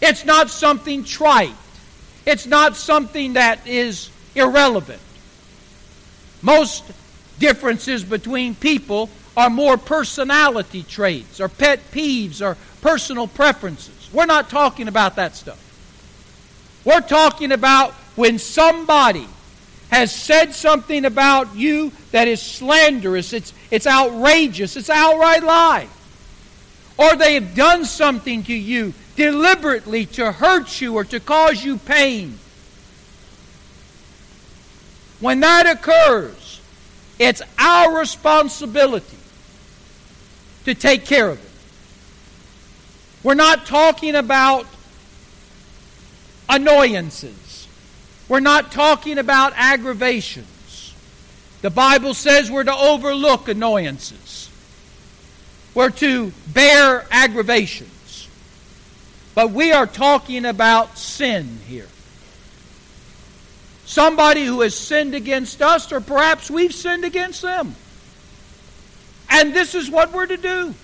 It's 0.00 0.24
not 0.24 0.50
something 0.50 1.02
trite. 1.02 1.50
It's 2.26 2.46
not 2.46 2.76
something 2.76 3.34
that 3.34 3.66
is 3.66 4.10
irrelevant. 4.34 5.00
Most 6.42 6.84
differences 7.38 8.04
between 8.04 8.54
people 8.54 9.10
are 9.36 9.50
more 9.50 9.76
personality 9.76 10.82
traits 10.82 11.40
or 11.40 11.48
pet 11.48 11.80
peeves 11.92 12.42
or 12.42 12.56
personal 12.82 13.26
preferences. 13.26 14.10
We're 14.12 14.26
not 14.26 14.50
talking 14.50 14.88
about 14.88 15.16
that 15.16 15.36
stuff. 15.36 15.66
We're 16.84 17.00
talking 17.00 17.52
about 17.52 17.92
when 18.16 18.38
somebody 18.38 19.26
has 19.90 20.14
said 20.14 20.54
something 20.54 21.04
about 21.04 21.54
you 21.56 21.92
that 22.12 22.28
is 22.28 22.40
slanderous, 22.40 23.32
it's, 23.32 23.52
it's 23.70 23.86
outrageous, 23.86 24.76
it's 24.76 24.90
outright 24.90 25.42
lie. 25.42 25.88
Or 26.96 27.16
they 27.16 27.34
have 27.34 27.54
done 27.54 27.84
something 27.84 28.42
to 28.44 28.54
you 28.54 28.92
deliberately 29.20 30.06
to 30.06 30.32
hurt 30.32 30.80
you 30.80 30.94
or 30.94 31.04
to 31.04 31.20
cause 31.20 31.62
you 31.62 31.76
pain. 31.76 32.38
When 35.20 35.40
that 35.40 35.66
occurs, 35.66 36.58
it's 37.18 37.42
our 37.58 37.98
responsibility 37.98 39.18
to 40.64 40.74
take 40.74 41.04
care 41.04 41.28
of 41.28 41.38
it. 41.38 41.50
We're 43.22 43.34
not 43.34 43.66
talking 43.66 44.14
about 44.14 44.64
annoyances. 46.48 47.68
We're 48.26 48.40
not 48.40 48.72
talking 48.72 49.18
about 49.18 49.52
aggravations. 49.54 50.94
The 51.60 51.68
Bible 51.68 52.14
says 52.14 52.50
we're 52.50 52.64
to 52.64 52.74
overlook 52.74 53.50
annoyances. 53.50 54.48
We're 55.74 55.90
to 55.90 56.32
bear 56.54 57.06
aggravations. 57.10 57.99
But 59.40 59.52
we 59.52 59.72
are 59.72 59.86
talking 59.86 60.44
about 60.44 60.98
sin 60.98 61.60
here. 61.66 61.88
Somebody 63.86 64.44
who 64.44 64.60
has 64.60 64.74
sinned 64.74 65.14
against 65.14 65.62
us, 65.62 65.90
or 65.90 66.02
perhaps 66.02 66.50
we've 66.50 66.74
sinned 66.74 67.06
against 67.06 67.40
them. 67.40 67.74
And 69.30 69.54
this 69.54 69.74
is 69.74 69.90
what 69.90 70.12
we're 70.12 70.26
to 70.26 70.36
do. 70.36 70.74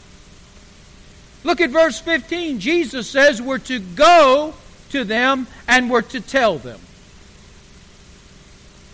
Look 1.44 1.60
at 1.60 1.68
verse 1.68 2.00
15. 2.00 2.58
Jesus 2.58 3.06
says 3.10 3.42
we're 3.42 3.58
to 3.58 3.78
go 3.78 4.54
to 4.88 5.04
them 5.04 5.48
and 5.68 5.90
we're 5.90 6.00
to 6.00 6.22
tell 6.22 6.56
them. 6.56 6.80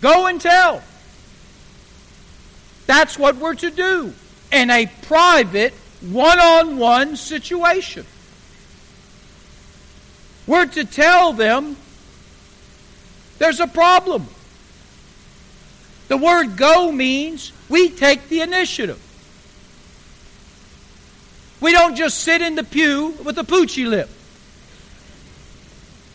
Go 0.01 0.27
and 0.27 0.41
tell. 0.41 0.83
That's 2.85 3.17
what 3.17 3.37
we're 3.37 3.55
to 3.55 3.71
do 3.71 4.13
in 4.51 4.69
a 4.69 4.87
private, 5.03 5.71
one 6.01 6.41
on 6.41 6.77
one 6.77 7.15
situation. 7.15 8.05
We're 10.45 10.65
to 10.65 10.85
tell 10.85 11.33
them 11.33 11.77
there's 13.39 13.59
a 13.59 13.67
problem. 13.67 14.27
The 16.07 16.17
word 16.17 16.57
go 16.57 16.91
means 16.91 17.51
we 17.69 17.89
take 17.89 18.29
the 18.29 18.41
initiative. 18.41 18.99
We 21.61 21.71
don't 21.71 21.95
just 21.95 22.19
sit 22.19 22.41
in 22.41 22.55
the 22.55 22.63
pew 22.63 23.15
with 23.23 23.37
a 23.37 23.43
poochy 23.43 23.87
lip 23.87 24.09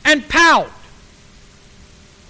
and 0.04 0.28
pout. 0.28 0.70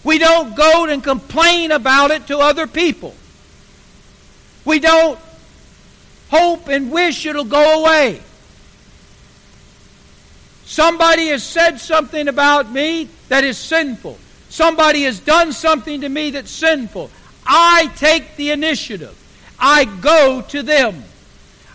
We 0.04 0.18
don't 0.18 0.56
go 0.56 0.86
and 0.86 1.02
complain 1.02 1.72
about 1.72 2.12
it 2.12 2.28
to 2.28 2.38
other 2.38 2.66
people. 2.66 3.14
We 4.64 4.78
don't 4.78 5.18
hope 6.30 6.68
and 6.68 6.92
wish 6.92 7.26
it'll 7.26 7.44
go 7.44 7.82
away. 7.82 8.20
Somebody 10.68 11.28
has 11.28 11.42
said 11.42 11.80
something 11.80 12.28
about 12.28 12.70
me 12.70 13.08
that 13.28 13.42
is 13.42 13.56
sinful. 13.56 14.18
Somebody 14.50 15.04
has 15.04 15.18
done 15.18 15.54
something 15.54 16.02
to 16.02 16.10
me 16.10 16.28
that's 16.28 16.50
sinful. 16.50 17.10
I 17.46 17.90
take 17.96 18.36
the 18.36 18.50
initiative. 18.50 19.16
I 19.58 19.86
go 19.86 20.42
to 20.48 20.62
them. 20.62 21.04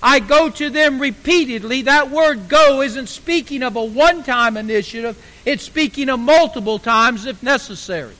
I 0.03 0.19
go 0.19 0.47
to 0.47 0.69
them 0.69 0.99
repeatedly. 0.99 1.81
That 1.81 2.11
word 2.11 2.47
go 2.47 2.83
isn't 2.83 3.07
speaking 3.07 3.63
of 3.63 3.77
a 3.77 3.83
one 3.83 4.21
time 4.21 4.57
initiative, 4.57 5.17
it's 5.43 5.63
speaking 5.63 6.07
of 6.09 6.19
multiple 6.19 6.77
times 6.77 7.25
if 7.25 7.41
necessary. 7.41 8.13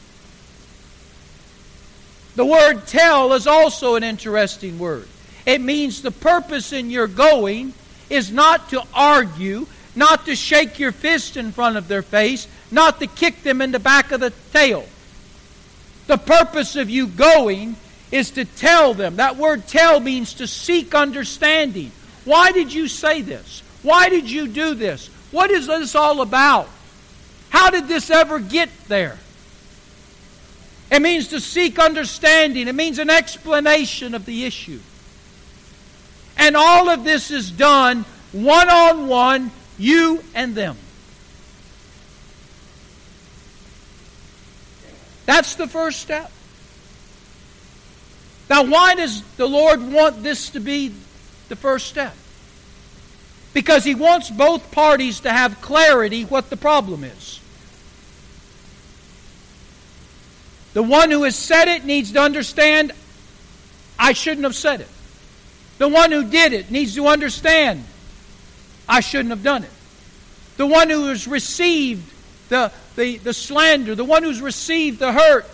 The 2.36 2.45
word 2.47 2.88
tell 2.88 3.33
is 3.33 3.45
also 3.45 3.93
an 3.93 4.03
interesting 4.03 4.79
word. 4.79 5.07
It 5.45 5.62
means 5.62 6.01
the 6.01 6.09
purpose 6.09 6.73
in 6.73 6.89
your 6.89 7.05
going 7.05 7.75
is 8.09 8.31
not 8.31 8.69
to 8.69 8.81
argue, 8.91 9.67
not 9.95 10.25
to 10.25 10.36
shake 10.36 10.79
your 10.79 10.91
fist 10.91 11.38
in 11.38 11.51
front 11.51 11.77
of 11.77 11.88
their 11.88 12.01
face, 12.01 12.47
not 12.71 12.99
to 12.99 13.08
kick 13.08 13.43
them 13.43 13.62
in 13.62 13.71
the 13.71 13.79
back 13.79 14.12
of 14.12 14.19
the 14.19 14.34
tail. 14.51 14.86
The 16.08 16.17
purpose 16.17 16.75
of 16.75 16.89
you 16.89 17.08
going 17.08 17.75
is 18.12 18.32
to 18.32 18.45
tell 18.45 18.93
them. 18.93 19.17
That 19.17 19.38
word 19.38 19.67
tell 19.67 19.99
means 19.99 20.36
to 20.36 20.47
seek 20.47 20.93
understanding. 20.93 21.91
Why 22.25 22.51
did 22.51 22.73
you 22.73 22.88
say 22.88 23.21
this? 23.21 23.63
Why 23.82 24.10
did 24.10 24.29
you 24.29 24.47
do 24.47 24.75
this? 24.75 25.08
What 25.32 25.51
is 25.51 25.67
this 25.67 25.95
all 25.95 26.21
about? 26.21 26.69
How 27.49 27.69
did 27.69 27.88
this 27.88 28.10
ever 28.10 28.39
get 28.39 28.69
there? 28.88 29.17
It 30.91 31.01
means 31.01 31.29
to 31.29 31.39
seek 31.39 31.79
understanding. 31.79 32.67
It 32.67 32.75
means 32.75 32.99
an 32.99 33.10
explanation 33.10 34.13
of 34.13 34.25
the 34.25 34.45
issue. 34.45 34.79
And 36.38 36.56
all 36.56 36.89
of 36.89 37.03
this 37.03 37.32
is 37.32 37.51
done 37.51 38.06
one 38.32 38.69
on 38.69 39.08
one, 39.08 39.51
you 39.83 40.23
and 40.33 40.55
them. 40.55 40.77
That's 45.25 45.55
the 45.55 45.67
first 45.67 45.99
step. 45.99 46.31
Now, 48.49 48.63
why 48.63 48.95
does 48.95 49.23
the 49.37 49.47
Lord 49.47 49.81
want 49.91 50.23
this 50.23 50.51
to 50.51 50.59
be 50.59 50.93
the 51.49 51.55
first 51.55 51.87
step? 51.87 52.15
Because 53.53 53.83
He 53.83 53.95
wants 53.95 54.29
both 54.29 54.71
parties 54.71 55.21
to 55.21 55.31
have 55.31 55.61
clarity 55.61 56.23
what 56.23 56.49
the 56.49 56.57
problem 56.57 57.03
is. 57.03 57.39
The 60.73 60.83
one 60.83 61.11
who 61.11 61.23
has 61.23 61.35
said 61.35 61.67
it 61.67 61.85
needs 61.85 62.13
to 62.13 62.19
understand 62.19 62.93
I 63.99 64.13
shouldn't 64.13 64.43
have 64.43 64.55
said 64.55 64.81
it. 64.81 64.89
The 65.77 65.87
one 65.87 66.11
who 66.11 66.29
did 66.29 66.53
it 66.53 66.71
needs 66.71 66.95
to 66.95 67.07
understand 67.07 67.85
I 68.87 68.99
shouldn't 68.99 69.29
have 69.29 69.43
done 69.43 69.63
it. 69.63 69.71
The 70.57 70.67
one 70.67 70.89
who 70.89 71.07
has 71.07 71.27
received 71.27 72.11
the, 72.49 72.71
the, 72.95 73.17
the 73.17 73.33
slander, 73.33 73.95
the 73.95 74.03
one 74.03 74.23
who's 74.23 74.41
received 74.41 74.99
the 74.99 75.11
hurt, 75.11 75.45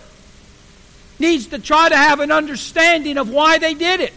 needs 1.19 1.47
to 1.47 1.59
try 1.59 1.89
to 1.89 1.95
have 1.95 2.19
an 2.19 2.31
understanding 2.31 3.17
of 3.17 3.29
why 3.29 3.57
they 3.57 3.73
did 3.73 3.99
it. 3.99 4.13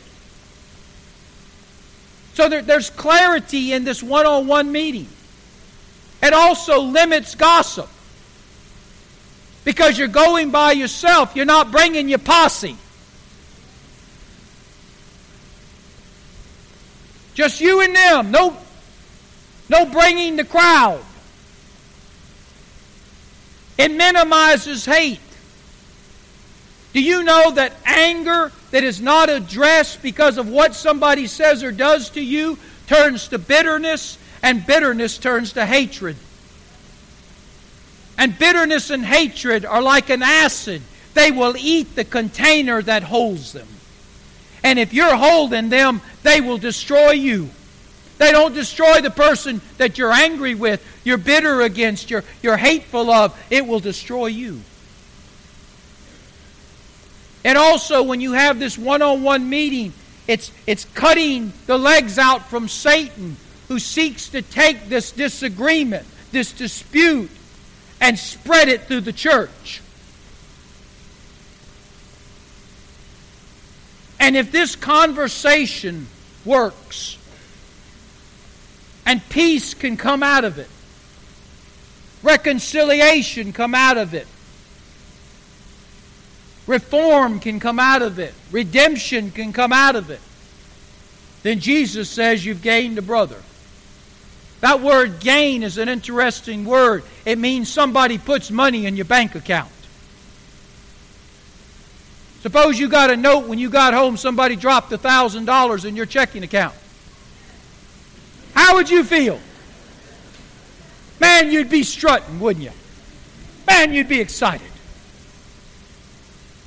So 2.35 2.49
there, 2.49 2.63
there's 2.63 2.91
clarity 2.91 3.73
in 3.73 3.85
this 3.85 4.03
one 4.03 4.27
on 4.27 4.47
one 4.47 4.73
meeting. 4.73 5.07
It 6.23 6.33
also 6.33 6.81
limits 6.81 7.35
gossip. 7.35 7.89
Because 9.65 9.99
you're 9.99 10.09
going 10.09 10.51
by 10.51 10.73
yourself, 10.73 11.37
you're 11.37 11.45
not 11.45 11.71
bringing 11.71 12.09
your 12.09 12.19
posse. 12.19 12.77
Just 17.35 17.61
you 17.61 17.81
and 17.81 17.95
them. 17.95 18.31
No, 18.31 18.57
no 19.73 19.87
bringing 19.87 20.37
the 20.37 20.45
crowd. 20.45 21.03
It 23.79 23.91
minimizes 23.91 24.85
hate. 24.85 25.19
Do 26.93 27.03
you 27.03 27.25
know 27.25 27.53
that 27.53 27.73
anger 27.87 28.53
that 28.71 28.85
is 28.85 29.01
not 29.01 29.31
addressed 29.31 30.03
because 30.03 30.37
of 30.37 30.47
what 30.47 30.75
somebody 30.75 31.27
says 31.27 31.65
or 31.65 31.73
does 31.73 32.11
to 32.11 32.21
you 32.21 32.59
turns 32.87 33.29
to 33.29 33.39
bitterness, 33.39 34.19
and 34.43 34.67
bitterness 34.67 35.17
turns 35.17 35.55
to 35.55 35.65
hatred? 35.65 36.17
And 38.19 38.39
bitterness 38.39 38.91
and 38.91 39.07
hatred 39.07 39.65
are 39.65 39.81
like 39.81 40.11
an 40.11 40.23
acid, 40.23 40.83
they 41.15 41.31
will 41.31 41.57
eat 41.57 41.97
the 41.97 42.05
container 42.05 42.83
that 42.83 43.05
holds 43.05 43.55
them. 43.55 43.69
And 44.63 44.79
if 44.79 44.93
you're 44.93 45.17
holding 45.17 45.71
them, 45.71 46.03
they 46.23 46.43
will 46.43 46.59
destroy 46.59 47.13
you. 47.13 47.49
They 48.23 48.31
don't 48.31 48.55
destroy 48.55 49.01
the 49.01 49.11
person 49.11 49.61
that 49.79 49.99
you're 49.99 50.13
angry 50.13 50.55
with, 50.55 50.81
you're 51.03 51.19
bitter 51.19 51.63
against, 51.63 52.09
you're, 52.09 52.23
you're 52.41 52.57
hateful 52.57 53.11
of. 53.11 53.37
It 53.51 53.67
will 53.67 53.81
destroy 53.81 54.27
you. 54.27 54.61
And 57.45 57.59
also, 57.59 58.05
when 58.05 58.21
you 58.21 58.35
have 58.35 58.61
this 58.61 58.79
one 58.79 59.03
on 59.03 59.25
one 59.25 59.51
meeting, 59.51 59.93
it's, 60.29 60.53
it's 60.69 60.85
cutting 60.85 61.53
the 61.67 61.77
legs 61.77 62.17
out 62.17 62.49
from 62.49 62.69
Satan, 62.69 63.37
who 63.67 63.81
seeks 63.81 64.29
to 64.29 64.41
take 64.41 64.89
this 64.89 65.11
disagreement, 65.11 66.07
this 66.31 66.53
dispute, 66.53 67.29
and 68.01 68.17
spread 68.17 68.69
it 68.69 68.83
through 68.83 69.01
the 69.01 69.13
church. 69.13 69.83
And 74.21 74.37
if 74.37 74.53
this 74.53 74.77
conversation 74.77 76.07
works, 76.45 77.19
and 79.05 79.27
peace 79.29 79.75
can 79.75 79.97
come 79.97 80.23
out 80.23 80.45
of 80.45 80.59
it, 80.59 80.69
reconciliation 82.23 83.53
come 83.53 83.75
out 83.75 83.99
of 83.99 84.15
it, 84.15 84.27
reform 86.67 87.41
can 87.41 87.61
come 87.61 87.79
out 87.79 88.03
of 88.03 88.19
it, 88.19 88.35
redemption 88.51 89.31
can 89.31 89.53
come 89.53 89.73
out 89.73 89.97
of 89.97 90.11
it, 90.11 90.21
then 91.43 91.59
Jesus 91.59 92.09
says 92.09 92.45
you've 92.45 92.63
gained 92.63 92.99
a 92.99 93.03
brother. 93.03 93.43
That 94.61 94.81
word 94.81 95.19
gain 95.19 95.65
is 95.65 95.77
an 95.77 95.89
interesting 95.89 96.65
word. 96.65 97.03
It 97.25 97.37
means 97.37 97.69
somebody 97.69 98.17
puts 98.17 98.49
money 98.49 98.87
in 98.87 98.95
your 98.95 99.05
bank 99.07 99.35
account. 99.35 99.73
Suppose 102.43 102.79
you 102.79 102.89
got 102.89 103.11
a 103.11 103.17
note 103.17 103.49
when 103.49 103.59
you 103.59 103.71
got 103.71 103.93
home, 103.93 104.17
somebody 104.17 104.55
dropped 104.55 104.93
a 104.93 104.99
$1,000 104.99 105.85
in 105.85 105.97
your 105.97 106.07
checking 106.07 106.45
account. 106.45 106.75
How 108.55 108.75
would 108.77 108.91
you 108.91 109.05
feel? 109.05 109.41
Man, 111.21 111.51
you'd 111.51 111.71
be 111.71 111.83
strutting, 111.83 112.41
wouldn't 112.41 112.65
you? 112.65 112.73
Man, 113.67 113.93
you'd 113.93 114.09
be 114.09 114.21
excited. 114.21 114.67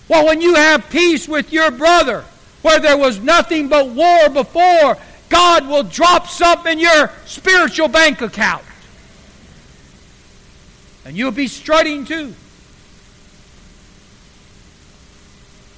Well, 0.07 0.25
when 0.25 0.41
you 0.41 0.55
have 0.55 0.89
peace 0.89 1.27
with 1.27 1.51
your 1.51 1.71
brother, 1.71 2.23
where 2.61 2.79
there 2.79 2.97
was 2.97 3.19
nothing 3.19 3.69
but 3.69 3.89
war 3.89 4.29
before, 4.29 4.97
God 5.29 5.67
will 5.67 5.83
drop 5.83 6.27
something 6.27 6.73
in 6.73 6.79
your 6.79 7.11
spiritual 7.25 7.87
bank 7.87 8.21
account. 8.21 8.63
And 11.05 11.15
you'll 11.15 11.31
be 11.31 11.47
strutting 11.47 12.05
too. 12.05 12.33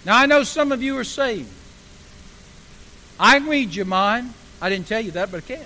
Now, 0.06 0.18
I 0.18 0.26
know 0.26 0.44
some 0.44 0.72
of 0.72 0.82
you 0.82 0.98
are 0.98 1.04
saved. 1.04 1.52
I 3.20 3.40
can 3.40 3.50
read 3.50 3.76
your 3.76 3.86
mind. 3.86 4.34
I 4.62 4.70
didn't 4.70 4.88
tell 4.88 5.02
you 5.02 5.12
that, 5.12 5.32
but 5.32 5.44
I 5.44 5.56
can. 5.56 5.66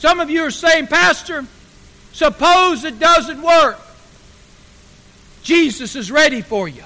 Some 0.00 0.18
of 0.18 0.30
you 0.30 0.44
are 0.44 0.50
saying, 0.50 0.86
Pastor, 0.86 1.44
suppose 2.12 2.84
it 2.84 2.98
doesn't 2.98 3.42
work. 3.42 3.78
Jesus 5.42 5.94
is 5.94 6.10
ready 6.10 6.40
for 6.40 6.66
you. 6.66 6.84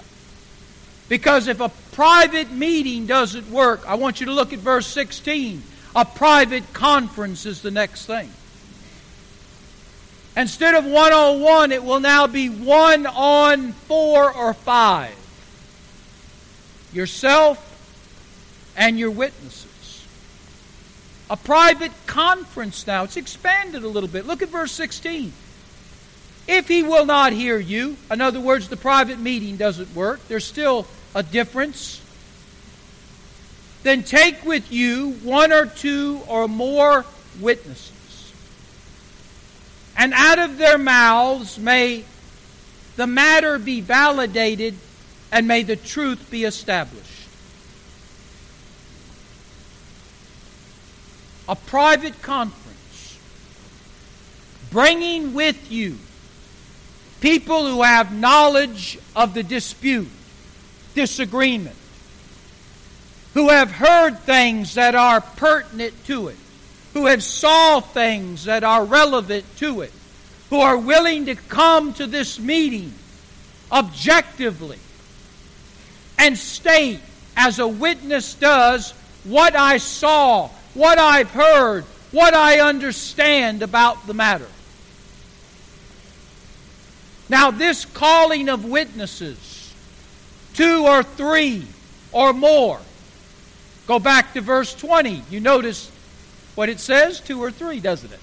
Because 1.09 1.46
if 1.46 1.61
a 1.61 1.70
private 1.92 2.50
meeting 2.50 3.07
doesn't 3.07 3.48
work, 3.50 3.88
I 3.88 3.94
want 3.94 4.18
you 4.18 4.27
to 4.27 4.33
look 4.33 4.53
at 4.53 4.59
verse 4.59 4.88
16. 4.88 5.62
A 5.94 6.05
private 6.05 6.72
conference 6.72 7.46
is 7.46 7.62
the 7.62 7.70
next 7.70 8.07
thing. 8.07 8.29
Instead 10.37 10.74
of 10.74 10.85
one 10.85 11.12
on 11.12 11.40
one, 11.40 11.70
it 11.70 11.85
will 11.85 12.00
now 12.00 12.27
be 12.27 12.48
one 12.48 13.07
on 13.07 13.70
four 13.72 14.35
or 14.35 14.55
five. 14.55 15.14
Yourself 16.92 17.61
and 18.77 18.98
your 18.98 19.12
witnesses. 19.12 19.70
A 21.30 21.37
private 21.37 21.92
conference 22.06 22.87
now. 22.87 23.04
It's 23.04 23.16
expanded 23.16 23.82
a 23.82 23.88
little 23.88 24.08
bit. 24.08 24.26
Look 24.26 24.42
at 24.42 24.48
verse 24.48 24.72
16. 24.72 25.32
If 26.46 26.68
he 26.68 26.82
will 26.82 27.06
not 27.06 27.32
hear 27.32 27.58
you, 27.58 27.96
in 28.10 28.20
other 28.20 28.40
words, 28.40 28.68
the 28.68 28.76
private 28.76 29.18
meeting 29.18 29.56
doesn't 29.56 29.94
work, 29.94 30.20
there's 30.28 30.44
still 30.44 30.87
a 31.14 31.22
difference, 31.22 32.02
then 33.82 34.02
take 34.02 34.44
with 34.44 34.70
you 34.70 35.12
one 35.22 35.52
or 35.52 35.66
two 35.66 36.20
or 36.28 36.48
more 36.48 37.06
witnesses. 37.40 38.32
And 39.96 40.12
out 40.12 40.38
of 40.38 40.58
their 40.58 40.76
mouths 40.76 41.58
may 41.58 42.04
the 42.96 43.06
matter 43.06 43.58
be 43.58 43.80
validated 43.80 44.74
and 45.32 45.48
may 45.48 45.62
the 45.62 45.76
truth 45.76 46.30
be 46.30 46.44
established. 46.44 47.13
A 51.48 51.57
private 51.57 52.20
conference, 52.22 53.18
bringing 54.70 55.35
with 55.35 55.70
you 55.70 55.98
people 57.20 57.66
who 57.66 57.83
have 57.83 58.12
knowledge 58.12 58.98
of 59.14 59.35
the 59.35 59.42
dispute 59.42 60.09
disagreement, 60.94 61.76
who 63.35 63.48
have 63.48 63.70
heard 63.70 64.18
things 64.20 64.74
that 64.74 64.94
are 64.94 65.20
pertinent 65.20 65.92
to 66.07 66.28
it, 66.28 66.37
who 66.94 67.07
have 67.07 67.22
saw 67.22 67.80
things 67.80 68.44
that 68.44 68.64
are 68.64 68.85
relevant 68.85 69.44
to 69.59 69.83
it, 69.83 69.92
who 70.50 70.61
are 70.61 70.78
willing 70.78 71.26
to 71.26 71.35
come 71.35 71.92
to 71.94 72.07
this 72.07 72.38
meeting 72.38 72.92
objectively 73.72 74.78
and 76.18 76.38
state 76.38 77.00
as 77.37 77.59
a 77.59 77.66
witness 77.66 78.35
does 78.35 78.92
what 79.24 79.57
I 79.57 79.78
saw, 79.78 80.50
what 80.74 80.98
I've 80.98 81.30
heard, 81.30 81.84
what 82.10 82.34
I 82.34 82.60
understand 82.60 83.62
about 83.62 84.06
the 84.06 84.14
matter. 84.14 84.48
Now, 87.28 87.50
this 87.50 87.84
calling 87.84 88.48
of 88.48 88.64
witnesses 88.64 89.54
two 90.54 90.87
or 90.87 91.02
three 91.02 91.66
or 92.12 92.32
more. 92.32 92.80
Go 93.87 93.98
back 93.98 94.32
to 94.34 94.40
verse 94.40 94.74
20. 94.74 95.22
You 95.30 95.40
notice 95.40 95.90
what 96.54 96.68
it 96.68 96.80
says? 96.80 97.20
Two 97.20 97.42
or 97.42 97.50
three, 97.50 97.80
doesn't 97.80 98.12
it? 98.12 98.20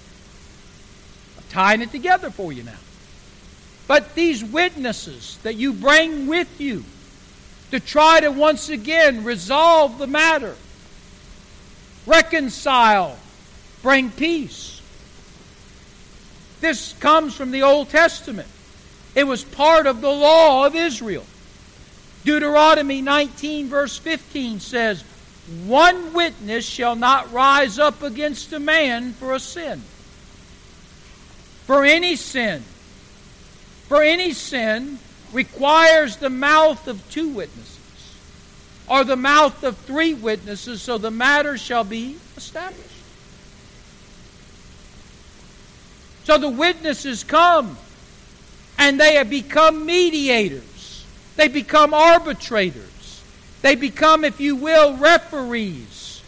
I'm 1.36 1.44
tying 1.50 1.82
it 1.82 1.92
together 1.92 2.30
for 2.30 2.52
you 2.52 2.64
now. 2.64 2.72
But 3.86 4.14
these 4.14 4.42
witnesses 4.42 5.38
that 5.42 5.56
you 5.56 5.72
bring 5.72 6.26
with 6.26 6.60
you 6.60 6.84
to 7.70 7.80
try 7.80 8.20
to 8.20 8.30
once 8.30 8.68
again 8.68 9.24
resolve 9.24 9.98
the 9.98 10.06
matter, 10.06 10.56
reconcile, 12.06 13.18
bring 13.82 14.10
peace. 14.10 14.80
This 16.60 16.92
comes 16.94 17.34
from 17.34 17.50
the 17.50 17.62
Old 17.62 17.88
Testament. 17.88 18.48
It 19.14 19.24
was 19.24 19.44
part 19.44 19.86
of 19.86 20.00
the 20.00 20.10
law 20.10 20.66
of 20.66 20.74
Israel. 20.74 21.24
Deuteronomy 22.24 23.02
19, 23.02 23.68
verse 23.68 23.98
15 23.98 24.60
says, 24.60 25.02
One 25.66 26.12
witness 26.12 26.64
shall 26.64 26.94
not 26.94 27.32
rise 27.32 27.78
up 27.78 28.02
against 28.02 28.52
a 28.52 28.60
man 28.60 29.12
for 29.12 29.34
a 29.34 29.40
sin. 29.40 29.82
For 31.66 31.84
any 31.84 32.16
sin. 32.16 32.62
For 33.88 34.02
any 34.02 34.32
sin 34.32 34.98
requires 35.32 36.16
the 36.16 36.30
mouth 36.30 36.86
of 36.86 37.10
two 37.10 37.28
witnesses, 37.28 37.71
or 38.88 39.04
the 39.04 39.16
mouth 39.16 39.62
of 39.64 39.76
three 39.78 40.14
witnesses, 40.14 40.82
so 40.82 40.98
the 40.98 41.10
matter 41.10 41.56
shall 41.56 41.84
be 41.84 42.16
established. 42.36 42.88
So 46.24 46.38
the 46.38 46.48
witnesses 46.48 47.24
come, 47.24 47.76
and 48.78 48.98
they 48.98 49.14
have 49.14 49.30
become 49.30 49.86
mediators. 49.86 51.04
They 51.36 51.48
become 51.48 51.94
arbitrators. 51.94 53.22
They 53.62 53.74
become, 53.74 54.24
if 54.24 54.40
you 54.40 54.56
will, 54.56 54.96
referees. 54.96 56.22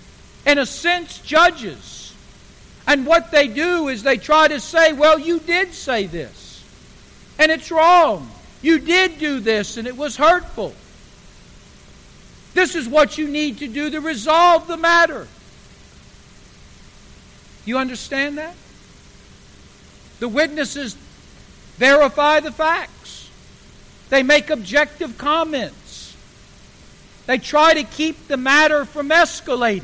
In 0.47 0.59
a 0.59 0.67
sense, 0.67 1.19
judges. 1.19 2.15
And 2.87 3.07
what 3.07 3.31
they 3.31 3.49
do 3.49 3.89
is 3.89 4.03
they 4.03 4.17
try 4.17 4.49
to 4.49 4.61
say, 4.61 4.93
well, 4.93 5.19
you 5.19 5.41
did 5.41 5.73
say 5.73 6.07
this. 6.07 6.65
And 7.39 7.51
it's 7.51 7.71
wrong. 7.71 8.31
You 8.63 8.79
did 8.79 9.19
do 9.19 9.41
this, 9.41 9.77
and 9.77 9.87
it 9.87 9.97
was 9.97 10.17
hurtful. 10.17 10.75
This 12.65 12.77
is 12.77 12.89
what 12.89 13.19
you 13.19 13.29
need 13.29 13.59
to 13.59 13.69
do 13.69 13.91
to 13.91 14.01
resolve 14.01 14.67
the 14.69 14.79
matter. 14.79 15.29
You 17.67 17.77
understand 17.77 18.39
that? 18.39 18.55
The 20.19 20.29
witnesses 20.29 20.97
verify 21.77 22.41
the 22.41 22.51
facts. 22.51 23.29
They 24.09 24.23
make 24.23 24.49
objective 24.49 25.19
comments. 25.19 26.17
They 27.27 27.37
try 27.37 27.75
to 27.75 27.83
keep 27.83 28.29
the 28.29 28.39
matter 28.39 28.87
from 28.87 29.11
escalating, 29.11 29.83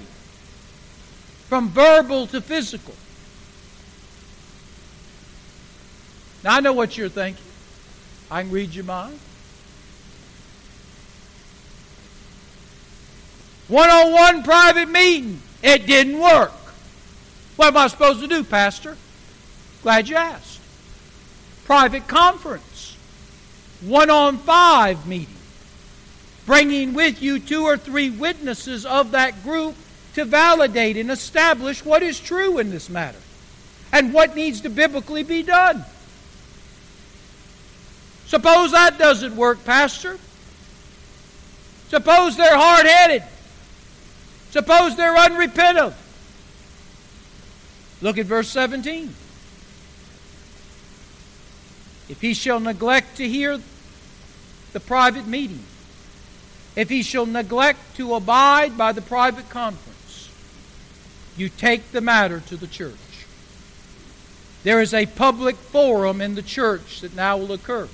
from 1.51 1.69
verbal 1.69 2.29
to 2.29 2.41
physical. 2.41 2.95
Now, 6.43 6.57
I 6.57 6.61
know 6.61 6.73
what 6.73 6.97
you're 6.97 7.11
thinking. 7.11 7.45
I 8.31 8.41
can 8.41 8.51
read 8.51 8.75
your 8.75 8.87
mind. 8.87 9.19
One 13.71 13.89
on 13.89 14.13
one 14.13 14.43
private 14.43 14.89
meeting. 14.89 15.41
It 15.63 15.87
didn't 15.87 16.19
work. 16.19 16.51
What 17.55 17.69
am 17.69 17.77
I 17.77 17.87
supposed 17.87 18.21
to 18.21 18.27
do, 18.27 18.43
Pastor? 18.43 18.97
Glad 19.83 20.09
you 20.09 20.17
asked. 20.17 20.61
Private 21.67 22.09
conference. 22.09 22.97
One 23.81 24.11
on 24.11 24.39
five 24.39 25.07
meeting. 25.07 25.37
Bringing 26.47 26.95
with 26.95 27.23
you 27.23 27.39
two 27.39 27.63
or 27.63 27.77
three 27.77 28.11
witnesses 28.11 28.85
of 28.85 29.13
that 29.13 29.45
group 29.45 29.77
to 30.15 30.25
validate 30.25 30.97
and 30.97 31.09
establish 31.09 31.85
what 31.85 32.03
is 32.03 32.19
true 32.19 32.59
in 32.59 32.71
this 32.71 32.91
matter 32.91 33.21
and 33.93 34.13
what 34.13 34.35
needs 34.35 34.63
to 34.63 34.69
biblically 34.69 35.23
be 35.23 35.45
done. 35.45 35.85
Suppose 38.27 38.73
that 38.73 38.99
doesn't 38.99 39.37
work, 39.37 39.65
Pastor. 39.65 40.19
Suppose 41.89 42.37
they're 42.37 42.57
hard 42.57 42.87
headed. 42.87 43.23
Suppose 44.51 44.97
they're 44.97 45.17
unrepentant. 45.17 45.95
Look 48.03 48.19
at 48.19 48.27
verse 48.27 48.49
17. 48.49 49.15
If 52.09 52.21
he 52.21 52.35
shall 52.35 52.59
neglect 52.59 53.19
to 53.19 53.29
hear 53.29 53.61
the 54.73 54.81
private 54.81 55.27
meeting, 55.27 55.63
if 56.75 56.89
he 56.89 57.03
shall 57.03 57.27
neglect 57.27 57.97
to 57.97 58.15
abide 58.15 58.77
by 58.77 58.93
the 58.93 59.03
private 59.03 59.49
conference, 59.49 60.31
you 61.37 61.49
take 61.49 61.93
the 61.93 62.01
matter 62.01 62.41
to 62.41 62.57
the 62.57 62.67
church. 62.67 62.97
There 64.63 64.81
is 64.81 64.93
a 64.93 65.07
public 65.07 65.57
forum 65.57 66.21
in 66.21 66.35
the 66.35 66.43
church 66.43 67.01
that 67.01 67.15
now 67.15 67.37
will 67.37 67.53
occur. 67.53 67.89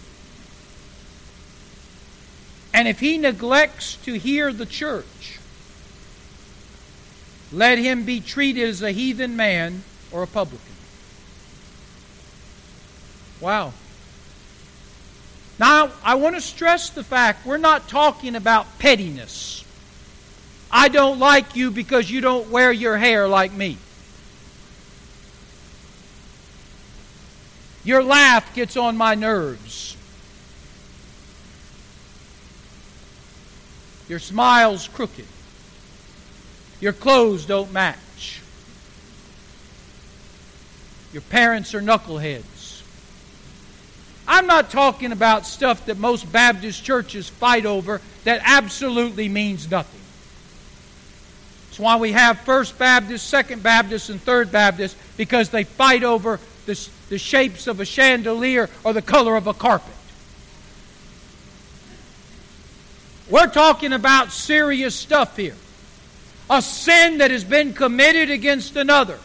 And 2.73 2.89
if 2.89 3.01
he 3.01 3.19
neglects 3.19 3.97
to 4.05 4.19
hear 4.19 4.53
the 4.53 4.67
church, 4.67 5.39
let 7.53 7.79
him 7.79 8.05
be 8.05 8.21
treated 8.21 8.69
as 8.69 8.83
a 8.83 8.91
heathen 8.91 9.37
man 9.37 9.83
or 10.11 10.23
a 10.23 10.27
publican. 10.27 10.75
Wow. 13.41 13.73
Now, 15.59 15.91
I 16.05 16.17
want 16.17 16.35
to 16.35 16.41
stress 16.41 16.91
the 16.91 17.05
fact 17.05 17.47
we're 17.47 17.57
not 17.57 17.89
talking 17.89 18.35
about 18.35 18.79
pettiness. 18.79 19.65
I 20.71 20.89
don't 20.89 21.19
like 21.19 21.57
you 21.57 21.71
because 21.71 22.11
you 22.11 22.21
don't 22.21 22.51
wear 22.51 22.73
your 22.73 22.97
hair 22.97 23.29
like 23.29 23.53
me. 23.53 23.79
Your 27.85 28.03
laugh 28.03 28.53
gets 28.55 28.77
on 28.77 28.97
my 28.97 29.15
nerves. 29.15 29.97
Your 34.09 34.19
smile's 34.19 34.89
crooked. 34.89 35.27
Your 36.81 36.93
clothes 36.93 37.47
don't 37.47 37.73
match. 37.73 38.43
Your 41.13 41.23
parents 41.23 41.75
are 41.75 41.81
knuckleheads. 41.81 42.83
I'm 44.29 44.47
not 44.47 44.71
talking 44.71 45.13
about 45.13 45.47
stuff 45.47 45.87
that 45.87 45.99
most 45.99 46.31
Baptist 46.31 46.85
churches 46.85 47.29
fight 47.29 47.65
over 47.65 48.01
that 48.25 48.43
absolutely 48.45 49.29
means 49.29 49.71
nothing. 49.71 50.01
It's 51.71 51.79
why 51.79 51.97
we 51.97 52.13
have 52.13 52.41
First 52.41 52.79
Baptist, 52.79 53.29
Second 53.29 53.63
Baptist, 53.63 54.11
and 54.11 54.21
Third 54.21 54.51
Baptist 54.51 54.97
because 55.17 55.51
they 55.51 55.65
fight 55.65 56.03
over 56.03 56.41
the, 56.67 56.89
the 57.09 57.19
shapes 57.19 57.67
of 57.67 57.81
a 57.81 57.85
chandelier 57.85 58.69
or 58.83 58.93
the 58.93 59.03
color 59.03 59.37
of 59.37 59.47
a 59.47 59.55
carpet. 59.55 59.93
We're 63.29 63.49
talking 63.49 63.93
about 63.93 64.33
serious 64.33 64.95
stuff 64.95 65.37
here. 65.37 65.57
A 66.49 66.63
sin 66.63 67.19
that 67.19 67.31
has 67.31 67.45
been 67.45 67.75
committed 67.75 68.31
against 68.31 68.77
another. 68.77 69.19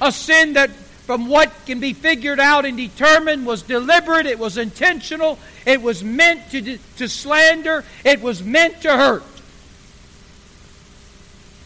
A 0.00 0.12
sin 0.12 0.54
that, 0.54 0.70
from 0.70 1.28
what 1.28 1.52
can 1.66 1.80
be 1.80 1.92
figured 1.92 2.40
out 2.40 2.64
and 2.64 2.76
determined, 2.76 3.46
was 3.46 3.62
deliberate, 3.62 4.26
it 4.26 4.38
was 4.38 4.58
intentional, 4.58 5.38
it 5.64 5.80
was 5.80 6.04
meant 6.04 6.50
to, 6.50 6.78
to 6.96 7.08
slander, 7.08 7.84
it 8.04 8.20
was 8.20 8.42
meant 8.42 8.82
to 8.82 8.96
hurt. 8.96 9.24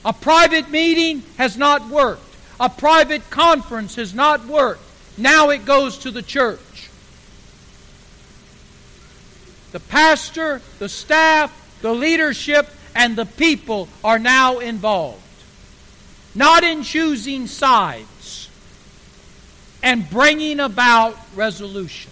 A 0.05 0.13
private 0.13 0.71
meeting 0.71 1.25
has 1.37 1.57
not 1.57 1.89
worked. 1.89 2.23
A 2.61 2.69
private 2.69 3.29
conference 3.29 3.97
has 3.97 4.15
not 4.15 4.47
worked. 4.47 4.81
Now 5.19 5.51
it 5.51 5.65
goes 5.65 5.99
to 5.99 6.11
the 6.11 6.23
church. 6.23 6.91
The 9.73 9.81
pastor, 9.81 10.63
the 10.79 10.89
staff, 10.89 11.53
the 11.83 11.93
leadership, 11.93 12.71
and 12.97 13.15
the 13.15 13.27
people 13.27 13.89
are 14.03 14.19
now 14.19 14.59
involved. 14.59 15.23
Not 16.35 16.65
in 16.65 16.83
choosing 16.83 17.47
sides 17.47 18.49
and 19.83 20.09
bringing 20.09 20.61
about 20.61 21.17
resolution. 21.35 22.11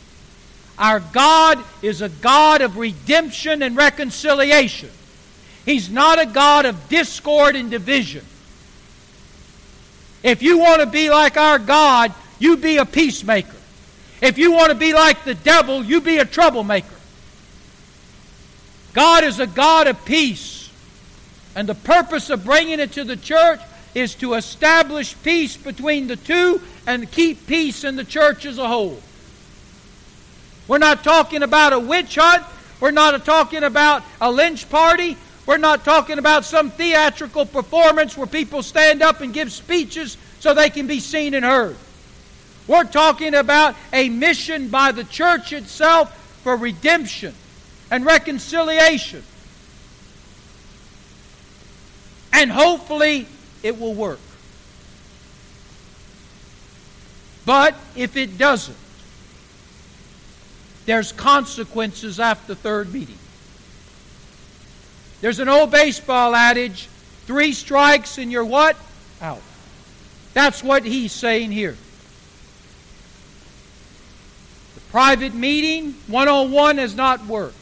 Our 0.78 1.00
God 1.00 1.58
is 1.82 2.02
a 2.02 2.08
God 2.08 2.60
of 2.60 2.76
redemption 2.76 3.62
and 3.62 3.76
reconciliation. 3.76 4.90
He's 5.64 5.88
not 5.88 6.20
a 6.20 6.26
God 6.26 6.66
of 6.66 6.88
discord 6.90 7.56
and 7.56 7.70
division. 7.70 8.24
If 10.22 10.42
you 10.42 10.58
want 10.58 10.80
to 10.80 10.86
be 10.86 11.08
like 11.10 11.36
our 11.36 11.58
God, 11.58 12.12
you 12.38 12.58
be 12.58 12.76
a 12.76 12.84
peacemaker. 12.84 13.56
If 14.20 14.36
you 14.36 14.52
want 14.52 14.70
to 14.70 14.74
be 14.74 14.92
like 14.92 15.24
the 15.24 15.34
devil, 15.34 15.82
you 15.82 16.00
be 16.00 16.18
a 16.18 16.24
troublemaker. 16.24 16.88
God 18.92 19.24
is 19.24 19.40
a 19.40 19.46
God 19.46 19.86
of 19.86 20.04
peace. 20.04 20.53
And 21.54 21.68
the 21.68 21.74
purpose 21.74 22.30
of 22.30 22.44
bringing 22.44 22.80
it 22.80 22.92
to 22.92 23.04
the 23.04 23.16
church 23.16 23.60
is 23.94 24.14
to 24.16 24.34
establish 24.34 25.14
peace 25.22 25.56
between 25.56 26.08
the 26.08 26.16
two 26.16 26.60
and 26.86 27.10
keep 27.10 27.46
peace 27.46 27.84
in 27.84 27.96
the 27.96 28.04
church 28.04 28.44
as 28.44 28.58
a 28.58 28.66
whole. 28.66 28.98
We're 30.66 30.78
not 30.78 31.04
talking 31.04 31.42
about 31.42 31.72
a 31.72 31.78
witch 31.78 32.16
hunt. 32.16 32.44
We're 32.80 32.90
not 32.90 33.24
talking 33.24 33.62
about 33.62 34.02
a 34.20 34.30
lynch 34.30 34.68
party. 34.68 35.16
We're 35.46 35.58
not 35.58 35.84
talking 35.84 36.18
about 36.18 36.44
some 36.44 36.70
theatrical 36.70 37.46
performance 37.46 38.16
where 38.16 38.26
people 38.26 38.62
stand 38.62 39.02
up 39.02 39.20
and 39.20 39.32
give 39.32 39.52
speeches 39.52 40.16
so 40.40 40.54
they 40.54 40.70
can 40.70 40.86
be 40.86 41.00
seen 41.00 41.34
and 41.34 41.44
heard. 41.44 41.76
We're 42.66 42.84
talking 42.84 43.34
about 43.34 43.76
a 43.92 44.08
mission 44.08 44.68
by 44.68 44.92
the 44.92 45.04
church 45.04 45.52
itself 45.52 46.14
for 46.42 46.56
redemption 46.56 47.34
and 47.90 48.06
reconciliation. 48.06 49.22
And 52.34 52.50
hopefully 52.50 53.26
it 53.62 53.80
will 53.80 53.94
work. 53.94 54.18
But 57.46 57.74
if 57.94 58.16
it 58.16 58.36
doesn't, 58.36 58.76
there's 60.84 61.12
consequences 61.12 62.18
after 62.20 62.54
third 62.54 62.92
meeting. 62.92 63.18
There's 65.20 65.38
an 65.38 65.48
old 65.48 65.70
baseball 65.70 66.34
adage 66.34 66.88
three 67.26 67.52
strikes 67.52 68.18
and 68.18 68.30
you're 68.30 68.44
what? 68.44 68.76
Out. 69.22 69.40
That's 70.34 70.62
what 70.62 70.84
he's 70.84 71.12
saying 71.12 71.52
here. 71.52 71.76
The 74.74 74.80
private 74.90 75.34
meeting, 75.34 75.94
101, 76.08 76.78
has 76.78 76.94
not 76.94 77.24
worked. 77.26 77.56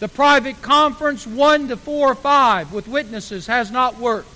The 0.00 0.08
private 0.08 0.60
conference, 0.62 1.26
1 1.26 1.68
to 1.68 1.76
4 1.76 2.12
or 2.12 2.14
5 2.14 2.72
with 2.72 2.88
witnesses, 2.88 3.46
has 3.46 3.70
not 3.70 3.98
worked. 3.98 4.28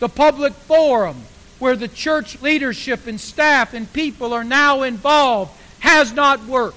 The 0.00 0.08
public 0.08 0.52
forum, 0.52 1.22
where 1.60 1.76
the 1.76 1.88
church 1.88 2.42
leadership 2.42 3.06
and 3.06 3.20
staff 3.20 3.74
and 3.74 3.92
people 3.92 4.32
are 4.32 4.44
now 4.44 4.82
involved, 4.82 5.52
has 5.78 6.12
not 6.12 6.44
worked. 6.46 6.76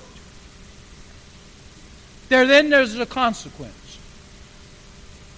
There 2.29 2.45
then 2.45 2.69
there's 2.69 2.97
a 2.97 3.05
consequence. 3.07 3.73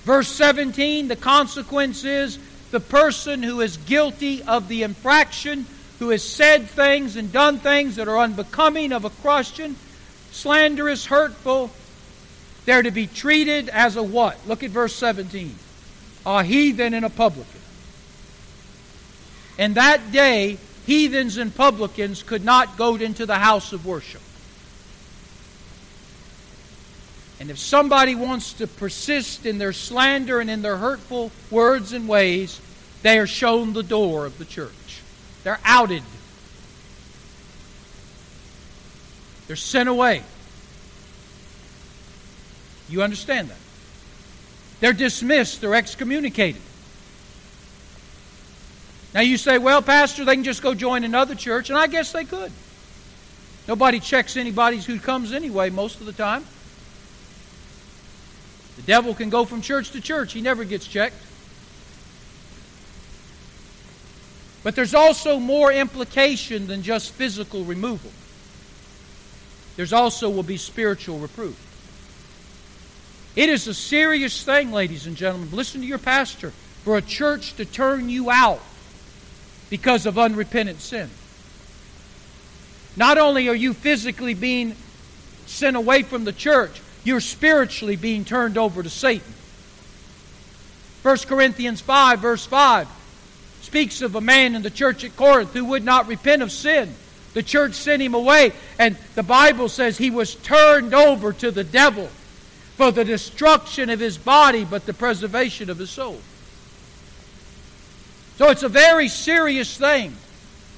Verse 0.03 0.27
17, 0.27 1.07
the 1.07 1.15
consequence 1.15 2.03
is 2.03 2.37
the 2.71 2.81
person 2.81 3.41
who 3.41 3.61
is 3.61 3.77
guilty 3.77 4.43
of 4.43 4.67
the 4.67 4.83
infraction, 4.83 5.65
who 5.99 6.09
has 6.09 6.21
said 6.21 6.69
things 6.69 7.15
and 7.15 7.31
done 7.31 7.59
things 7.59 7.95
that 7.95 8.09
are 8.09 8.19
unbecoming 8.19 8.91
of 8.91 9.05
a 9.05 9.09
Christian, 9.09 9.77
slanderous, 10.31 11.05
hurtful, 11.05 11.71
they're 12.65 12.83
to 12.83 12.91
be 12.91 13.07
treated 13.07 13.69
as 13.69 13.95
a 13.95 14.03
what? 14.03 14.37
Look 14.47 14.63
at 14.63 14.69
verse 14.69 14.95
17. 14.95 15.55
A 16.25 16.43
heathen 16.43 16.93
and 16.93 17.05
a 17.05 17.09
publican. 17.09 17.59
In 19.57 19.73
that 19.73 20.11
day, 20.11 20.57
heathens 20.85 21.37
and 21.37 21.53
publicans 21.53 22.23
could 22.23 22.43
not 22.43 22.77
go 22.77 22.95
into 22.95 23.25
the 23.25 23.35
house 23.35 23.73
of 23.73 23.85
worship. 23.85 24.21
And 27.39 27.51
if 27.51 27.59
somebody 27.59 28.15
wants 28.15 28.53
to 28.53 28.67
persist 28.67 29.45
in 29.45 29.57
their 29.57 29.73
slander 29.73 30.39
and 30.39 30.49
in 30.49 30.61
their 30.61 30.77
hurtful 30.77 31.31
words 31.51 31.91
and 31.91 32.07
ways, 32.07 32.61
they 33.01 33.19
are 33.19 33.27
shown 33.27 33.73
the 33.73 33.83
door 33.83 34.25
of 34.25 34.37
the 34.37 34.45
church. 34.45 35.01
They're 35.43 35.59
outed. 35.65 36.03
They're 39.47 39.57
sent 39.57 39.89
away. 39.89 40.23
You 42.93 43.01
understand 43.01 43.49
that? 43.49 43.57
They're 44.79 44.93
dismissed, 44.93 45.61
they're 45.61 45.73
excommunicated. 45.73 46.61
Now 49.15 49.21
you 49.21 49.37
say, 49.37 49.57
well, 49.57 49.81
Pastor, 49.81 50.23
they 50.25 50.35
can 50.35 50.43
just 50.43 50.61
go 50.61 50.75
join 50.75 51.03
another 51.03 51.33
church, 51.33 51.71
and 51.71 51.79
I 51.79 51.87
guess 51.87 52.11
they 52.11 52.23
could. 52.23 52.51
Nobody 53.67 53.99
checks 53.99 54.37
anybody 54.37 54.77
who 54.77 54.99
comes 54.99 55.33
anyway 55.33 55.71
most 55.71 56.01
of 56.01 56.05
the 56.05 56.13
time. 56.13 56.45
The 58.75 58.83
devil 58.83 59.15
can 59.15 59.31
go 59.31 59.43
from 59.43 59.63
church 59.63 59.89
to 59.91 59.99
church, 60.01 60.33
he 60.33 60.41
never 60.41 60.63
gets 60.63 60.85
checked. 60.85 61.15
But 64.61 64.75
there's 64.75 64.93
also 64.93 65.39
more 65.39 65.73
implication 65.73 66.67
than 66.67 66.83
just 66.83 67.11
physical 67.13 67.63
removal. 67.63 68.11
There's 69.77 69.93
also 69.93 70.29
will 70.29 70.43
be 70.43 70.57
spiritual 70.57 71.17
reproof. 71.17 71.72
It 73.35 73.49
is 73.49 73.67
a 73.67 73.73
serious 73.73 74.43
thing, 74.43 74.71
ladies 74.71 75.07
and 75.07 75.15
gentlemen. 75.15 75.49
Listen 75.51 75.81
to 75.81 75.87
your 75.87 75.97
pastor. 75.97 76.51
For 76.83 76.97
a 76.97 77.01
church 77.01 77.55
to 77.55 77.65
turn 77.65 78.09
you 78.09 78.29
out 78.29 78.61
because 79.69 80.05
of 80.05 80.19
unrepentant 80.19 80.81
sin. 80.81 81.09
Not 82.95 83.17
only 83.17 83.47
are 83.49 83.55
you 83.55 83.73
physically 83.73 84.33
being 84.33 84.75
sent 85.45 85.75
away 85.75 86.03
from 86.03 86.25
the 86.25 86.33
church, 86.33 86.81
you're 87.03 87.21
spiritually 87.21 87.95
being 87.95 88.25
turned 88.25 88.57
over 88.57 88.83
to 88.83 88.89
Satan. 88.89 89.33
1 91.01 91.17
Corinthians 91.19 91.81
5, 91.81 92.19
verse 92.19 92.45
5, 92.45 92.87
speaks 93.61 94.01
of 94.01 94.15
a 94.15 94.21
man 94.21 94.55
in 94.55 94.61
the 94.61 94.69
church 94.69 95.03
at 95.03 95.15
Corinth 95.15 95.53
who 95.53 95.65
would 95.65 95.83
not 95.83 96.07
repent 96.07 96.41
of 96.41 96.51
sin. 96.51 96.93
The 97.33 97.43
church 97.43 97.73
sent 97.73 98.01
him 98.01 98.13
away, 98.13 98.51
and 98.77 98.95
the 99.15 99.23
Bible 99.23 99.69
says 99.69 99.97
he 99.97 100.11
was 100.11 100.35
turned 100.35 100.93
over 100.93 101.33
to 101.33 101.49
the 101.49 101.63
devil 101.63 102.09
for 102.75 102.91
the 102.91 103.05
destruction 103.05 103.89
of 103.89 103.99
his 103.99 104.17
body, 104.17 104.65
but 104.65 104.85
the 104.85 104.93
preservation 104.93 105.69
of 105.69 105.77
his 105.77 105.89
soul. 105.89 106.19
So 108.37 108.49
it's 108.49 108.63
a 108.63 108.69
very 108.69 109.07
serious 109.07 109.77
thing 109.77 110.15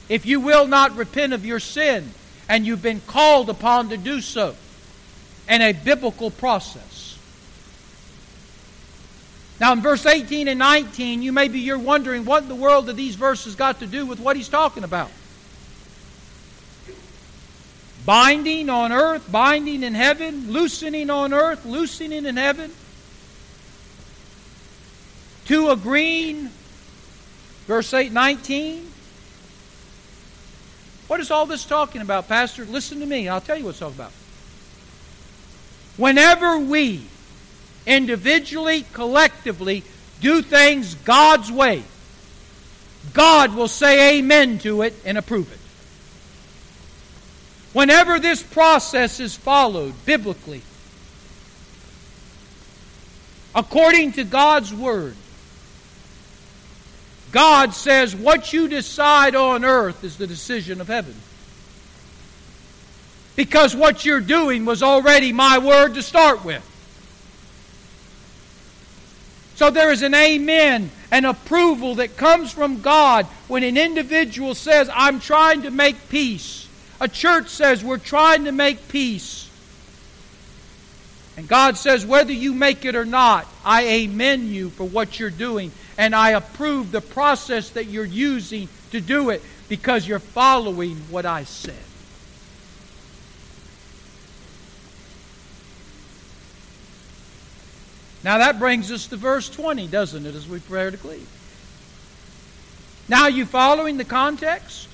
if 0.10 0.26
you 0.26 0.40
will 0.40 0.68
not 0.68 0.96
repent 0.96 1.34
of 1.34 1.46
your 1.46 1.60
sin 1.60 2.12
and 2.50 2.66
you've 2.66 2.82
been 2.82 3.02
called 3.08 3.50
upon 3.50 3.90
to 3.90 3.98
do 3.98 4.22
so 4.22 4.56
in 5.50 5.62
a 5.62 5.72
biblical 5.72 6.32
process. 6.32 7.18
Now, 9.60 9.72
in 9.72 9.82
verse 9.82 10.06
18 10.06 10.50
and 10.50 10.60
19, 10.60 11.22
you 11.22 11.32
may 11.32 11.48
be 11.48 11.60
you're 11.60 11.80
wondering 11.80 12.26
what 12.26 12.44
in 12.44 12.50
the 12.50 12.56
world 12.56 12.88
do 12.88 12.94
these 12.94 13.16
verses 13.16 13.56
got 13.56 13.80
to 13.80 13.88
do 13.88 14.06
with 14.06 14.20
what 14.20 14.36
he's 14.36 14.50
talking 14.50 14.84
about? 14.84 15.10
Binding 18.06 18.70
on 18.70 18.92
earth, 18.92 19.32
binding 19.32 19.84
in 19.84 19.96
heaven, 19.96 20.52
loosening 20.52 21.10
on 21.10 21.34
earth, 21.34 21.66
loosening 21.66 22.26
in 22.26 22.38
heaven. 22.38 22.72
To 25.46 25.70
agreeing 25.70 26.50
Verse 27.68 27.94
8, 27.94 28.12
19. 28.12 28.88
What 31.08 31.20
is 31.20 31.32
all 31.32 31.46
this 31.46 31.66
talking 31.66 32.02
about, 32.02 32.28
Pastor? 32.28 32.66
Listen 32.66 33.00
to 33.00 33.06
me. 33.06 33.28
I'll 33.28 33.42
tell 33.42 33.58
you 33.58 33.64
what 33.64 33.72
it's 33.72 33.80
talking 33.80 33.96
about. 33.96 34.12
Whenever 35.98 36.60
we 36.60 37.06
individually, 37.86 38.86
collectively 38.94 39.84
do 40.22 40.42
things 40.42 40.96
God's 40.96 41.52
way, 41.52 41.84
God 43.14 43.56
will 43.56 43.68
say 43.68 44.18
amen 44.20 44.60
to 44.60 44.82
it 44.84 44.94
and 45.06 45.18
approve 45.18 45.52
it. 45.52 45.60
Whenever 47.76 48.20
this 48.20 48.42
process 48.42 49.20
is 49.20 49.36
followed 49.36 49.94
biblically, 50.06 50.62
according 53.54 54.14
to 54.14 54.24
God's 54.24 54.74
Word, 54.74 55.18
God 57.34 57.74
says 57.74 58.16
what 58.16 58.54
you 58.54 58.70
decide 58.70 59.36
on 59.36 59.66
earth 59.66 60.06
is 60.06 60.16
the 60.16 60.26
decision 60.26 60.80
of 60.80 60.88
heaven. 60.88 61.16
Because 63.36 63.76
what 63.76 64.06
you're 64.06 64.22
doing 64.22 64.64
was 64.64 64.82
already 64.82 65.34
my 65.34 65.58
word 65.58 65.96
to 65.96 66.02
start 66.02 66.46
with. 66.46 66.64
So 69.56 69.70
there 69.70 69.92
is 69.92 70.02
an 70.02 70.14
amen, 70.14 70.92
an 71.12 71.26
approval 71.26 71.96
that 71.96 72.16
comes 72.16 72.54
from 72.54 72.80
God 72.80 73.26
when 73.50 73.64
an 73.64 73.76
individual 73.76 74.56
says, 74.56 74.90
I'm 74.94 75.20
trying 75.20 75.64
to 75.64 75.72
make 75.72 76.08
peace. 76.08 76.66
A 77.02 77.08
church 77.08 77.50
says, 77.50 77.84
We're 77.84 77.98
trying 77.98 78.46
to 78.46 78.52
make 78.52 78.88
peace. 78.88 79.50
And 81.38 81.48
God 81.48 81.78
says, 81.78 82.06
whether 82.06 82.32
you 82.32 82.54
make 82.54 82.86
it 82.86 82.96
or 82.96 83.06
not, 83.06 83.46
I 83.66 83.86
amen 83.86 84.48
you 84.48 84.70
for 84.70 84.86
what 84.86 85.20
you're 85.20 85.30
doing 85.30 85.72
and 85.98 86.16
I 86.16 86.32
approve 86.32 86.92
the 86.92 87.02
process 87.02 87.72
that 87.72 87.88
you're 87.88 88.06
using 88.06 88.70
to 88.92 89.02
do 89.02 89.30
it 89.30 89.42
because 89.68 90.08
you're 90.08 90.20
following 90.20 90.96
what 91.10 91.26
I 91.26 91.44
said. 91.44 91.76
Now 98.24 98.40
that 98.40 98.58
brings 98.58 98.92
us 98.92 99.08
to 99.08 99.18
verse 99.18 99.50
20, 99.50 99.88
doesn't 99.88 100.26
it, 100.26 100.36
as 100.36 100.48
we 100.48 100.60
leave? 100.70 101.30
Now, 103.08 103.28
you 103.28 103.46
following 103.46 103.98
the 103.98 104.04
context? 104.04 104.88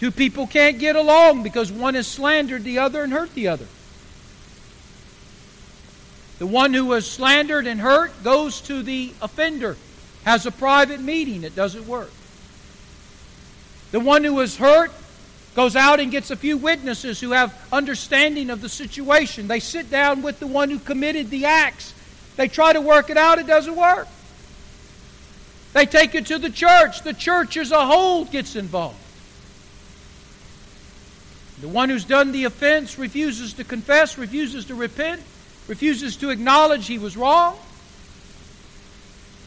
Two 0.00 0.10
people 0.10 0.46
can't 0.46 0.78
get 0.78 0.96
along 0.96 1.42
because 1.42 1.70
one 1.70 1.94
has 1.94 2.06
slandered 2.06 2.64
the 2.64 2.78
other 2.78 3.02
and 3.02 3.12
hurt 3.12 3.34
the 3.34 3.48
other. 3.48 3.66
The 6.38 6.46
one 6.46 6.74
who 6.74 6.86
was 6.86 7.10
slandered 7.10 7.66
and 7.66 7.80
hurt 7.80 8.22
goes 8.24 8.60
to 8.62 8.82
the 8.82 9.12
offender, 9.22 9.76
has 10.24 10.46
a 10.46 10.50
private 10.50 11.00
meeting. 11.00 11.44
It 11.44 11.54
doesn't 11.54 11.86
work. 11.86 12.10
The 13.92 14.00
one 14.00 14.24
who 14.24 14.34
was 14.34 14.56
hurt 14.56 14.90
goes 15.54 15.76
out 15.76 16.00
and 16.00 16.10
gets 16.10 16.32
a 16.32 16.36
few 16.36 16.56
witnesses 16.56 17.20
who 17.20 17.30
have 17.30 17.54
understanding 17.72 18.50
of 18.50 18.60
the 18.60 18.68
situation. 18.68 19.46
They 19.46 19.60
sit 19.60 19.88
down 19.90 20.22
with 20.22 20.40
the 20.40 20.48
one 20.48 20.68
who 20.68 20.80
committed 20.80 21.30
the 21.30 21.44
acts. 21.44 21.94
They 22.36 22.48
try 22.48 22.72
to 22.72 22.80
work 22.80 23.08
it 23.08 23.16
out. 23.16 23.38
It 23.38 23.46
doesn't 23.46 23.76
work. 23.76 24.08
They 25.72 25.86
take 25.86 26.16
it 26.16 26.26
to 26.26 26.38
the 26.38 26.50
church. 26.50 27.02
The 27.02 27.14
church 27.14 27.56
as 27.56 27.70
a 27.70 27.86
whole 27.86 28.24
gets 28.24 28.56
involved. 28.56 28.98
The 31.64 31.70
one 31.70 31.88
who's 31.88 32.04
done 32.04 32.32
the 32.32 32.44
offense 32.44 32.98
refuses 32.98 33.54
to 33.54 33.64
confess, 33.64 34.18
refuses 34.18 34.66
to 34.66 34.74
repent 34.74 35.22
refuses 35.66 36.14
to 36.16 36.28
acknowledge 36.28 36.86
he 36.86 36.98
was 36.98 37.16
wrong. 37.16 37.56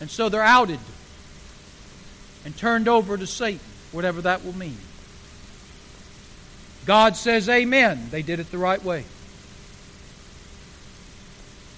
And 0.01 0.09
so 0.09 0.27
they're 0.27 0.41
outed 0.41 0.79
and 2.43 2.57
turned 2.57 2.87
over 2.87 3.17
to 3.17 3.27
Satan, 3.27 3.59
whatever 3.91 4.21
that 4.21 4.43
will 4.43 4.55
mean. 4.55 4.79
God 6.87 7.15
says, 7.15 7.47
Amen. 7.49 8.07
They 8.09 8.23
did 8.23 8.39
it 8.39 8.49
the 8.49 8.57
right 8.57 8.83
way. 8.83 9.05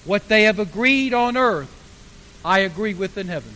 What 0.06 0.30
they 0.30 0.44
have 0.44 0.58
agreed 0.58 1.14
on 1.14 1.36
earth, 1.36 2.40
I 2.46 2.60
agree 2.60 2.94
with 2.94 3.18
in 3.18 3.28
heaven. 3.28 3.54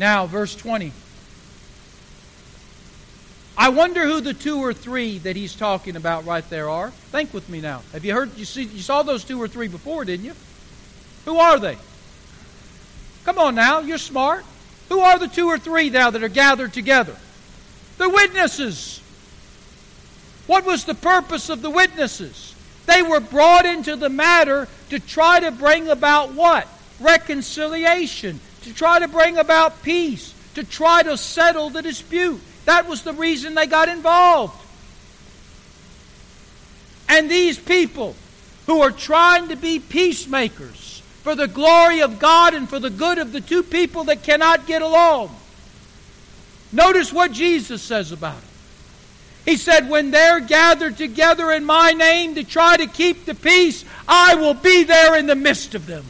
Now, 0.00 0.26
verse 0.26 0.56
20. 0.56 0.90
I 3.58 3.70
wonder 3.70 4.06
who 4.06 4.20
the 4.20 4.34
two 4.34 4.58
or 4.60 4.72
three 4.72 5.18
that 5.18 5.34
he's 5.34 5.56
talking 5.56 5.96
about 5.96 6.24
right 6.24 6.48
there 6.48 6.70
are. 6.70 6.90
Think 6.90 7.34
with 7.34 7.48
me 7.48 7.60
now. 7.60 7.82
Have 7.92 8.04
you 8.04 8.14
heard 8.14 8.38
you 8.38 8.44
see 8.44 8.62
you 8.62 8.82
saw 8.82 9.02
those 9.02 9.24
two 9.24 9.42
or 9.42 9.48
three 9.48 9.66
before, 9.66 10.04
didn't 10.04 10.26
you? 10.26 10.34
Who 11.24 11.38
are 11.38 11.58
they? 11.58 11.76
Come 13.24 13.38
on 13.38 13.56
now, 13.56 13.80
you're 13.80 13.98
smart. 13.98 14.44
Who 14.88 15.00
are 15.00 15.18
the 15.18 15.26
two 15.26 15.48
or 15.48 15.58
three 15.58 15.90
now 15.90 16.10
that 16.10 16.22
are 16.22 16.28
gathered 16.28 16.72
together? 16.72 17.16
The 17.98 18.08
witnesses. 18.08 19.02
What 20.46 20.64
was 20.64 20.84
the 20.84 20.94
purpose 20.94 21.50
of 21.50 21.60
the 21.60 21.68
witnesses? 21.68 22.54
They 22.86 23.02
were 23.02 23.20
brought 23.20 23.66
into 23.66 23.96
the 23.96 24.08
matter 24.08 24.68
to 24.90 25.00
try 25.00 25.40
to 25.40 25.50
bring 25.50 25.88
about 25.88 26.32
what? 26.32 26.68
Reconciliation, 27.00 28.38
to 28.62 28.72
try 28.72 29.00
to 29.00 29.08
bring 29.08 29.36
about 29.36 29.82
peace, 29.82 30.32
to 30.54 30.62
try 30.62 31.02
to 31.02 31.16
settle 31.16 31.70
the 31.70 31.82
dispute. 31.82 32.40
That 32.68 32.86
was 32.86 33.00
the 33.00 33.14
reason 33.14 33.54
they 33.54 33.64
got 33.64 33.88
involved. 33.88 34.62
And 37.08 37.30
these 37.30 37.58
people 37.58 38.14
who 38.66 38.82
are 38.82 38.90
trying 38.90 39.48
to 39.48 39.56
be 39.56 39.78
peacemakers 39.78 41.02
for 41.22 41.34
the 41.34 41.48
glory 41.48 42.02
of 42.02 42.18
God 42.18 42.52
and 42.52 42.68
for 42.68 42.78
the 42.78 42.90
good 42.90 43.16
of 43.16 43.32
the 43.32 43.40
two 43.40 43.62
people 43.62 44.04
that 44.04 44.22
cannot 44.22 44.66
get 44.66 44.82
along. 44.82 45.34
Notice 46.70 47.10
what 47.10 47.32
Jesus 47.32 47.80
says 47.80 48.12
about 48.12 48.36
it. 48.36 49.50
He 49.50 49.56
said, 49.56 49.88
When 49.88 50.10
they're 50.10 50.40
gathered 50.40 50.98
together 50.98 51.50
in 51.50 51.64
my 51.64 51.92
name 51.92 52.34
to 52.34 52.44
try 52.44 52.76
to 52.76 52.86
keep 52.86 53.24
the 53.24 53.34
peace, 53.34 53.82
I 54.06 54.34
will 54.34 54.52
be 54.52 54.84
there 54.84 55.16
in 55.16 55.24
the 55.24 55.34
midst 55.34 55.74
of 55.74 55.86
them. 55.86 56.04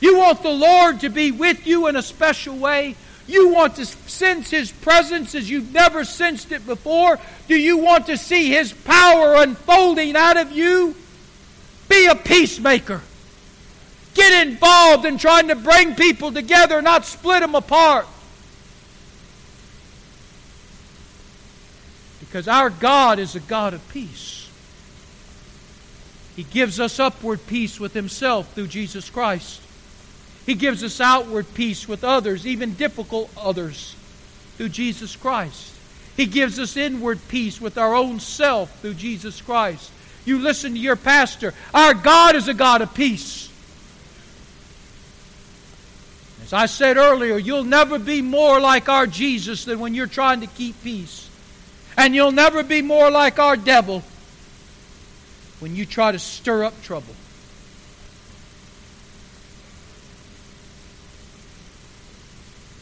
You 0.00 0.18
want 0.18 0.42
the 0.42 0.50
Lord 0.50 1.00
to 1.00 1.10
be 1.10 1.30
with 1.30 1.66
you 1.66 1.86
in 1.86 1.96
a 1.96 2.02
special 2.02 2.56
way? 2.56 2.96
You 3.26 3.50
want 3.50 3.76
to 3.76 3.86
sense 3.86 4.50
His 4.50 4.72
presence 4.72 5.34
as 5.34 5.48
you've 5.48 5.72
never 5.72 6.04
sensed 6.04 6.50
it 6.52 6.66
before? 6.66 7.18
Do 7.46 7.54
you 7.54 7.78
want 7.78 8.06
to 8.06 8.16
see 8.16 8.48
His 8.48 8.72
power 8.72 9.36
unfolding 9.36 10.16
out 10.16 10.36
of 10.36 10.50
you? 10.50 10.96
Be 11.88 12.06
a 12.06 12.16
peacemaker. 12.16 13.02
Get 14.14 14.46
involved 14.46 15.04
in 15.04 15.18
trying 15.18 15.48
to 15.48 15.54
bring 15.54 15.94
people 15.94 16.32
together, 16.32 16.82
not 16.82 17.04
split 17.04 17.40
them 17.40 17.54
apart. 17.54 18.06
Because 22.20 22.48
our 22.48 22.70
God 22.70 23.18
is 23.18 23.34
a 23.34 23.40
God 23.40 23.74
of 23.74 23.88
peace. 23.90 24.48
He 26.36 26.42
gives 26.44 26.80
us 26.80 26.98
upward 26.98 27.46
peace 27.46 27.78
with 27.78 27.92
Himself 27.92 28.54
through 28.54 28.68
Jesus 28.68 29.10
Christ. 29.10 29.60
He 30.50 30.56
gives 30.56 30.82
us 30.82 31.00
outward 31.00 31.46
peace 31.54 31.86
with 31.86 32.02
others, 32.02 32.44
even 32.44 32.74
difficult 32.74 33.30
others, 33.36 33.94
through 34.56 34.70
Jesus 34.70 35.14
Christ. 35.14 35.72
He 36.16 36.26
gives 36.26 36.58
us 36.58 36.76
inward 36.76 37.20
peace 37.28 37.60
with 37.60 37.78
our 37.78 37.94
own 37.94 38.18
self 38.18 38.80
through 38.80 38.94
Jesus 38.94 39.40
Christ. 39.40 39.92
You 40.24 40.40
listen 40.40 40.72
to 40.72 40.78
your 40.80 40.96
pastor. 40.96 41.54
Our 41.72 41.94
God 41.94 42.34
is 42.34 42.48
a 42.48 42.54
God 42.54 42.82
of 42.82 42.92
peace. 42.94 43.48
As 46.42 46.52
I 46.52 46.66
said 46.66 46.96
earlier, 46.96 47.38
you'll 47.38 47.62
never 47.62 48.00
be 48.00 48.20
more 48.20 48.58
like 48.58 48.88
our 48.88 49.06
Jesus 49.06 49.66
than 49.66 49.78
when 49.78 49.94
you're 49.94 50.08
trying 50.08 50.40
to 50.40 50.48
keep 50.48 50.82
peace. 50.82 51.30
And 51.96 52.12
you'll 52.12 52.32
never 52.32 52.64
be 52.64 52.82
more 52.82 53.08
like 53.08 53.38
our 53.38 53.56
devil 53.56 54.02
when 55.60 55.76
you 55.76 55.86
try 55.86 56.10
to 56.10 56.18
stir 56.18 56.64
up 56.64 56.82
trouble. 56.82 57.14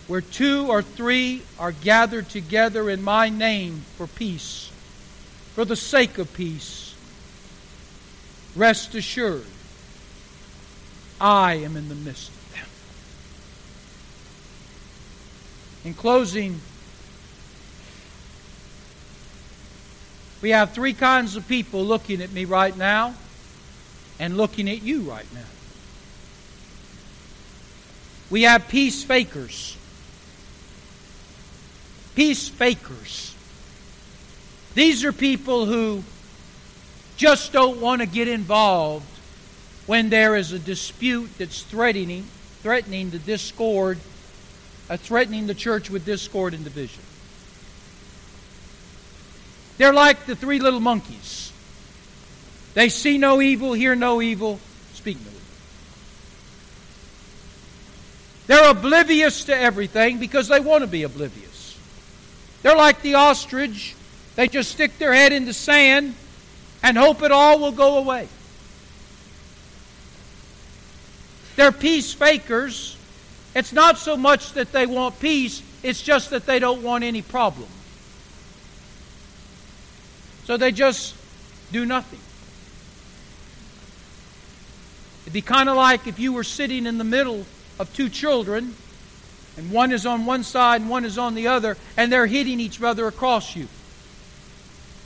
Where 0.09 0.21
two 0.21 0.67
or 0.67 0.83
three 0.83 1.43
are 1.59 1.71
gathered 1.71 2.29
together 2.29 2.91
in 2.91 3.03
my 3.03 3.29
name 3.29 3.83
for 3.97 4.07
peace, 4.07 4.73
for 5.55 5.65
the 5.65 5.77
sake 5.77 6.19
of 6.19 6.33
peace, 6.35 6.95
rest 8.57 8.95
assured, 8.95 9.47
I 11.21 11.55
am 11.55 11.77
in 11.77 11.89
the 11.89 11.95
midst 11.95 12.31
of 12.31 12.53
them. 12.53 12.67
In 15.85 15.95
closing, 15.95 16.61
We 20.41 20.51
have 20.51 20.71
three 20.71 20.93
kinds 20.93 21.37
of 21.37 21.49
people 21.49 21.85
looking 21.85 22.23
at 22.23 22.31
me 22.31 22.45
right 22.45 22.77
now 22.77 23.15
and 24.21 24.37
looking 24.37 24.69
at 24.69 24.83
you 24.83 25.01
right 25.03 25.27
now. 25.35 25.41
We 28.31 28.43
have 28.43 28.69
peace 28.69 29.03
fakers. 29.03 29.77
Peace 32.19 32.49
fakers. 32.49 33.33
These 34.75 35.05
are 35.05 35.13
people 35.13 35.67
who 35.67 36.03
just 37.17 37.53
don't 37.53 37.81
want 37.81 38.01
to 38.01 38.09
get 38.09 38.27
involved 38.27 39.07
when 39.87 40.11
there 40.11 40.35
is 40.35 40.51
a 40.51 40.59
dispute 40.59 41.31
that's 41.39 41.63
threatening 41.63 42.27
threatening 42.61 43.11
the 43.11 43.21
discord, 43.21 43.99
uh, 44.91 44.97
threatening 44.97 45.47
the 45.47 45.55
church 45.55 45.91
with 45.91 46.05
discord 46.05 46.55
and 46.55 46.65
division. 46.65 47.05
They're 49.77 49.93
like 49.93 50.27
the 50.27 50.35
three 50.35 50.59
little 50.59 50.81
monkeys. 50.81 51.53
They 52.75 52.89
see 52.89 53.17
no 53.17 53.41
evil, 53.41 53.75
hear 53.75 53.95
no 53.95 54.21
evil, 54.21 54.59
speak 54.93 55.19
no 55.19 55.31
evil. 55.31 55.41
They're 58.49 58.71
oblivious 58.73 59.45
to 59.45 59.57
everything 59.57 60.19
because 60.19 60.49
they 60.49 60.59
want 60.59 60.83
to 60.83 60.89
be 60.89 61.05
oblivious. 61.05 61.48
They're 62.63 62.77
like 62.77 63.03
the 63.03 63.15
ostrich. 63.15 63.95
They 64.37 64.49
just 64.49 64.71
stick 64.71 64.99
their 64.99 65.13
head 65.13 65.33
in 65.33 65.45
the 65.45 65.53
sand 65.53 66.15
and 66.83 66.97
hope 66.97 67.23
it 67.23 67.33
all 67.33 67.59
will 67.59 67.73
go 67.73 67.99
away. 67.99 68.29
They're 71.57 71.73
peace 71.73 72.13
fakers. 72.13 72.97
It's 73.55 73.73
not 73.73 73.99
so 73.99 74.17
much 74.17 74.53
that 74.53 74.71
they 74.71 74.87
want 74.87 75.19
peace, 75.19 75.63
it's 75.83 76.03
just 76.03 76.31
that 76.31 76.47
they 76.47 76.59
don't 76.59 76.83
want 76.83 77.03
any 77.03 77.23
problem. 77.23 77.69
So 80.45 80.57
they 80.57 80.71
just 80.71 81.17
do 81.73 81.85
nothing. 81.85 82.21
It'd 85.25 85.33
be 85.33 85.43
kind 85.43 85.69
of 85.69 85.77
like 85.77 86.07
if 86.07 86.19
you 86.19 86.33
were 86.33 86.45
sitting 86.45 86.87
in 86.87 86.97
the 86.97 87.05
middle 87.05 87.45
of 87.79 87.93
two 87.93 88.09
children, 88.09 88.75
and 89.59 89.73
one 89.73 89.91
is 89.91 90.07
on 90.07 90.25
one 90.25 90.45
side 90.45 90.81
and 90.81 90.89
one 90.89 91.05
is 91.05 91.19
on 91.19 91.35
the 91.35 91.49
other, 91.49 91.77
and 91.97 92.13
they're 92.13 92.29
hitting 92.29 92.61
each 92.61 92.81
other 92.81 93.09
across 93.09 93.57
you. 93.57 93.67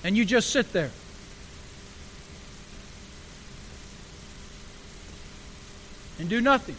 And 0.04 0.14
you 0.14 0.26
just 0.26 0.50
sit 0.50 0.74
there. 0.74 0.90
And 6.18 6.28
do 6.28 6.42
nothing. 6.42 6.76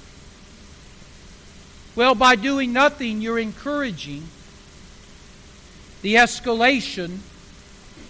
Well, 1.96 2.14
by 2.14 2.36
doing 2.36 2.74
nothing, 2.74 3.22
you're 3.22 3.40
encouraging 3.40 4.24
the 6.04 6.16
escalation 6.16 7.18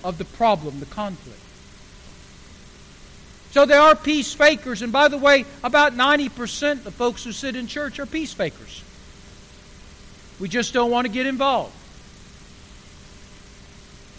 of 0.03 0.18
the 0.18 0.26
problem, 0.26 0.82
the 0.82 0.86
conflict. 0.88 1.39
So 3.51 3.66
there 3.66 3.80
are 3.80 3.95
peace 3.95 4.34
fakers, 4.34 4.82
and 4.82 4.91
by 4.91 5.07
the 5.07 5.18
way, 5.18 5.45
about 5.64 5.93
90% 5.93 6.72
of 6.74 6.84
the 6.84 6.91
folks 6.91 7.24
who 7.24 7.32
sit 7.32 7.55
in 7.55 7.68
church 7.68 7.97
are 7.99 8.05
peace 8.05 8.34
fakers. 8.34 8.84
We 10.44 10.50
just 10.50 10.74
don't 10.74 10.91
want 10.91 11.08
to 11.08 11.14
get 11.14 11.26
involved. 11.26 11.74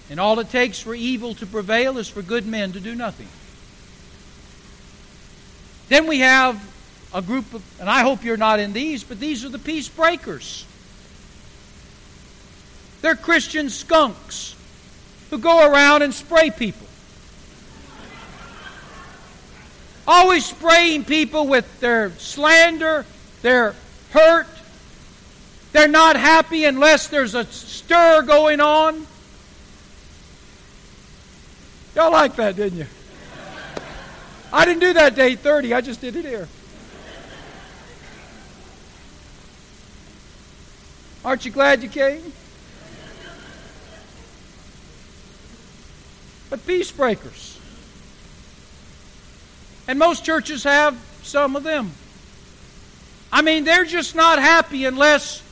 And 0.08 0.18
all 0.18 0.40
it 0.40 0.48
takes 0.48 0.80
for 0.80 0.94
evil 0.94 1.34
to 1.34 1.44
prevail 1.44 1.98
is 1.98 2.08
for 2.08 2.22
good 2.22 2.46
men 2.46 2.72
to 2.72 2.80
do 2.80 2.94
nothing. 2.94 3.28
Then 5.90 6.06
we 6.06 6.20
have 6.20 6.58
a 7.12 7.20
group 7.20 7.52
of, 7.52 7.62
and 7.78 7.90
I 7.90 8.00
hope 8.00 8.24
you're 8.24 8.38
not 8.38 8.58
in 8.58 8.72
these, 8.72 9.04
but 9.04 9.20
these 9.20 9.44
are 9.44 9.50
the 9.50 9.58
peace 9.58 9.86
breakers. 9.86 10.64
They're 13.02 13.16
Christian 13.16 13.68
skunks 13.68 14.56
who 15.28 15.36
go 15.36 15.70
around 15.70 16.00
and 16.00 16.14
spray 16.14 16.50
people. 16.50 16.86
Always 20.08 20.46
spraying 20.46 21.04
people 21.04 21.48
with 21.48 21.80
their 21.80 22.12
slander, 22.12 23.04
their 23.42 23.74
hurt. 24.12 24.48
They're 25.74 25.88
not 25.88 26.14
happy 26.14 26.66
unless 26.66 27.08
there's 27.08 27.34
a 27.34 27.42
stir 27.42 28.22
going 28.22 28.60
on. 28.60 29.08
Y'all 31.96 32.12
like 32.12 32.36
that, 32.36 32.54
didn't 32.54 32.78
you? 32.78 32.86
I 34.52 34.64
didn't 34.66 34.82
do 34.82 34.92
that 34.92 35.16
day 35.16 35.34
30, 35.34 35.74
I 35.74 35.80
just 35.80 36.00
did 36.00 36.14
it 36.14 36.24
here. 36.24 36.46
Aren't 41.24 41.44
you 41.44 41.50
glad 41.50 41.82
you 41.82 41.88
came? 41.88 42.32
but 46.50 46.64
peace 46.68 46.92
breakers. 46.92 47.58
And 49.88 49.98
most 49.98 50.24
churches 50.24 50.62
have 50.62 50.96
some 51.24 51.56
of 51.56 51.64
them. 51.64 51.90
I 53.32 53.42
mean, 53.42 53.64
they're 53.64 53.84
just 53.84 54.14
not 54.14 54.38
happy 54.38 54.84
unless 54.84 55.43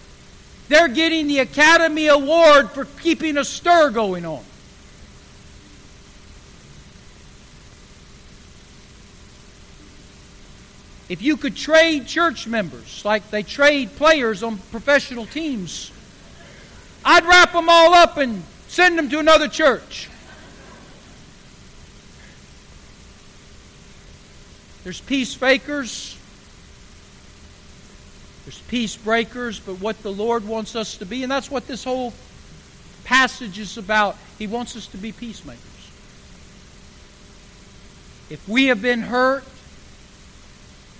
they're 0.72 0.88
getting 0.88 1.26
the 1.26 1.40
Academy 1.40 2.06
Award 2.06 2.70
for 2.70 2.86
keeping 3.02 3.36
a 3.36 3.44
stir 3.44 3.90
going 3.90 4.24
on. 4.24 4.42
If 11.10 11.20
you 11.20 11.36
could 11.36 11.56
trade 11.56 12.06
church 12.06 12.46
members 12.46 13.04
like 13.04 13.30
they 13.30 13.42
trade 13.42 13.94
players 13.96 14.42
on 14.42 14.56
professional 14.56 15.26
teams, 15.26 15.92
I'd 17.04 17.26
wrap 17.26 17.52
them 17.52 17.68
all 17.68 17.92
up 17.92 18.16
and 18.16 18.42
send 18.68 18.96
them 18.96 19.10
to 19.10 19.18
another 19.18 19.48
church. 19.48 20.08
There's 24.84 25.02
peace 25.02 25.34
fakers. 25.34 26.16
There's 28.44 28.60
peace 28.62 28.96
breakers, 28.96 29.60
but 29.60 29.80
what 29.80 30.02
the 30.02 30.12
Lord 30.12 30.46
wants 30.46 30.74
us 30.74 30.96
to 30.98 31.06
be, 31.06 31.22
and 31.22 31.30
that's 31.30 31.50
what 31.50 31.66
this 31.66 31.84
whole 31.84 32.12
passage 33.04 33.58
is 33.58 33.78
about. 33.78 34.16
He 34.38 34.46
wants 34.46 34.76
us 34.76 34.86
to 34.88 34.96
be 34.96 35.12
peacemakers. 35.12 35.60
If 38.30 38.48
we 38.48 38.66
have 38.66 38.82
been 38.82 39.02
hurt, 39.02 39.44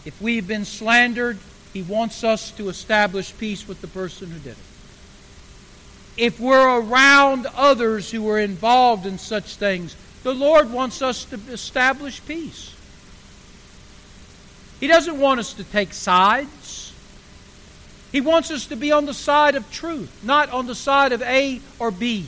if 0.05 0.21
we 0.21 0.37
have 0.37 0.47
been 0.47 0.65
slandered, 0.65 1.39
He 1.73 1.83
wants 1.83 2.23
us 2.25 2.51
to 2.53 2.69
establish 2.69 3.37
peace 3.39 3.67
with 3.67 3.81
the 3.81 3.89
person 3.89 4.31
who 4.31 4.39
did 4.39 4.53
it. 4.53 4.57
If 6.17 6.39
we're 6.39 6.81
around 6.81 7.47
others 7.55 8.11
who 8.11 8.29
are 8.29 8.39
involved 8.39 9.07
in 9.07 9.19
such 9.19 9.57
things, 9.57 9.97
the 10.23 10.35
Lord 10.35 10.71
wants 10.71 11.01
us 11.01 11.25
to 11.27 11.37
establish 11.51 12.25
peace. 12.27 12.75
He 14.79 14.89
doesn't 14.89 15.19
want 15.19 15.41
us 15.41 15.55
to 15.55 15.65
take 15.65 15.93
sides. 15.93 16.82
He 18.13 18.21
wants 18.21 18.51
us 18.51 18.67
to 18.67 18.77
be 18.77 18.93
on 18.93 19.07
the 19.07 19.15
side 19.15 19.55
of 19.55 19.71
truth, 19.73 20.23
not 20.23 20.51
on 20.51 20.67
the 20.67 20.75
side 20.75 21.13
of 21.13 21.23
A 21.23 21.61
or 21.79 21.91
B. 21.91 22.27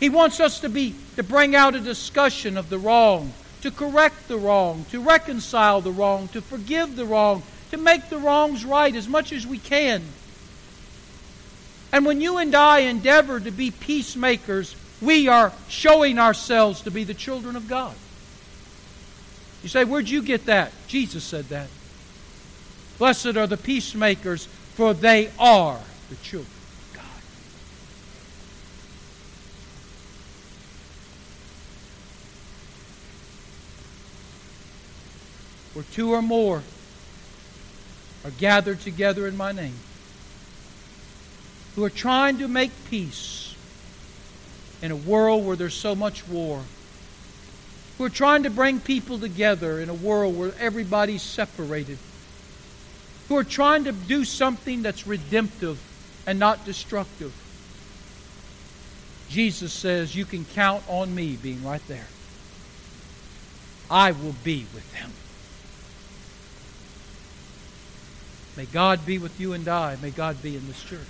He 0.00 0.08
wants 0.08 0.40
us 0.40 0.60
to 0.60 0.68
be 0.68 0.96
to 1.16 1.22
bring 1.22 1.54
out 1.54 1.74
a 1.74 1.80
discussion 1.80 2.56
of 2.56 2.70
the 2.70 2.78
wrong, 2.78 3.34
to 3.60 3.70
correct 3.70 4.28
the 4.28 4.38
wrong, 4.38 4.86
to 4.90 5.00
reconcile 5.00 5.82
the 5.82 5.92
wrong, 5.92 6.28
to 6.28 6.40
forgive 6.40 6.96
the 6.96 7.04
wrong, 7.04 7.42
to 7.70 7.76
make 7.76 8.08
the 8.08 8.18
wrongs 8.18 8.64
right 8.64 8.96
as 8.96 9.06
much 9.06 9.30
as 9.30 9.46
we 9.46 9.58
can. 9.58 10.02
And 11.92 12.06
when 12.06 12.22
you 12.22 12.38
and 12.38 12.54
I 12.54 12.80
endeavor 12.80 13.38
to 13.38 13.50
be 13.50 13.70
peacemakers, 13.70 14.74
we 15.02 15.28
are 15.28 15.52
showing 15.68 16.18
ourselves 16.18 16.80
to 16.82 16.90
be 16.90 17.04
the 17.04 17.14
children 17.14 17.56
of 17.56 17.68
God. 17.68 17.94
You 19.62 19.68
say, 19.68 19.84
Where'd 19.84 20.08
you 20.08 20.22
get 20.22 20.46
that? 20.46 20.72
Jesus 20.88 21.22
said 21.22 21.44
that. 21.50 21.68
Blessed 22.98 23.36
are 23.36 23.46
the 23.46 23.56
peacemakers, 23.56 24.46
for 24.46 24.94
they 24.94 25.30
are 25.38 25.80
the 26.08 26.16
children 26.16 26.46
of 26.46 26.92
God. 26.94 27.04
Where 35.74 35.84
two 35.92 36.12
or 36.12 36.22
more 36.22 36.62
are 38.24 38.30
gathered 38.30 38.80
together 38.80 39.26
in 39.26 39.36
my 39.36 39.52
name, 39.52 39.74
who 41.74 41.84
are 41.84 41.90
trying 41.90 42.38
to 42.38 42.46
make 42.46 42.70
peace 42.88 43.56
in 44.80 44.90
a 44.90 44.96
world 44.96 45.44
where 45.46 45.56
there's 45.56 45.74
so 45.74 45.94
much 45.94 46.28
war, 46.28 46.62
who 47.98 48.04
are 48.04 48.10
trying 48.10 48.42
to 48.44 48.50
bring 48.50 48.78
people 48.80 49.18
together 49.18 49.80
in 49.80 49.88
a 49.88 49.94
world 49.94 50.36
where 50.36 50.52
everybody's 50.58 51.22
separated, 51.22 51.98
who 53.32 53.38
are 53.38 53.44
trying 53.44 53.84
to 53.84 53.92
do 53.92 54.26
something 54.26 54.82
that's 54.82 55.06
redemptive 55.06 55.80
and 56.26 56.38
not 56.38 56.66
destructive. 56.66 57.32
Jesus 59.30 59.72
says, 59.72 60.14
You 60.14 60.26
can 60.26 60.44
count 60.44 60.84
on 60.86 61.14
me 61.14 61.36
being 61.36 61.64
right 61.64 61.80
there. 61.88 62.08
I 63.90 64.12
will 64.12 64.34
be 64.44 64.66
with 64.74 64.92
them. 64.92 65.10
May 68.54 68.66
God 68.70 69.06
be 69.06 69.16
with 69.16 69.40
you 69.40 69.54
and 69.54 69.66
I. 69.66 69.96
May 70.02 70.10
God 70.10 70.42
be 70.42 70.54
in 70.54 70.66
this 70.66 70.84
church. 70.84 71.00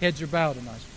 Heads 0.00 0.22
are 0.22 0.26
bowed 0.26 0.56
and 0.56 0.70
eyes 0.70 0.87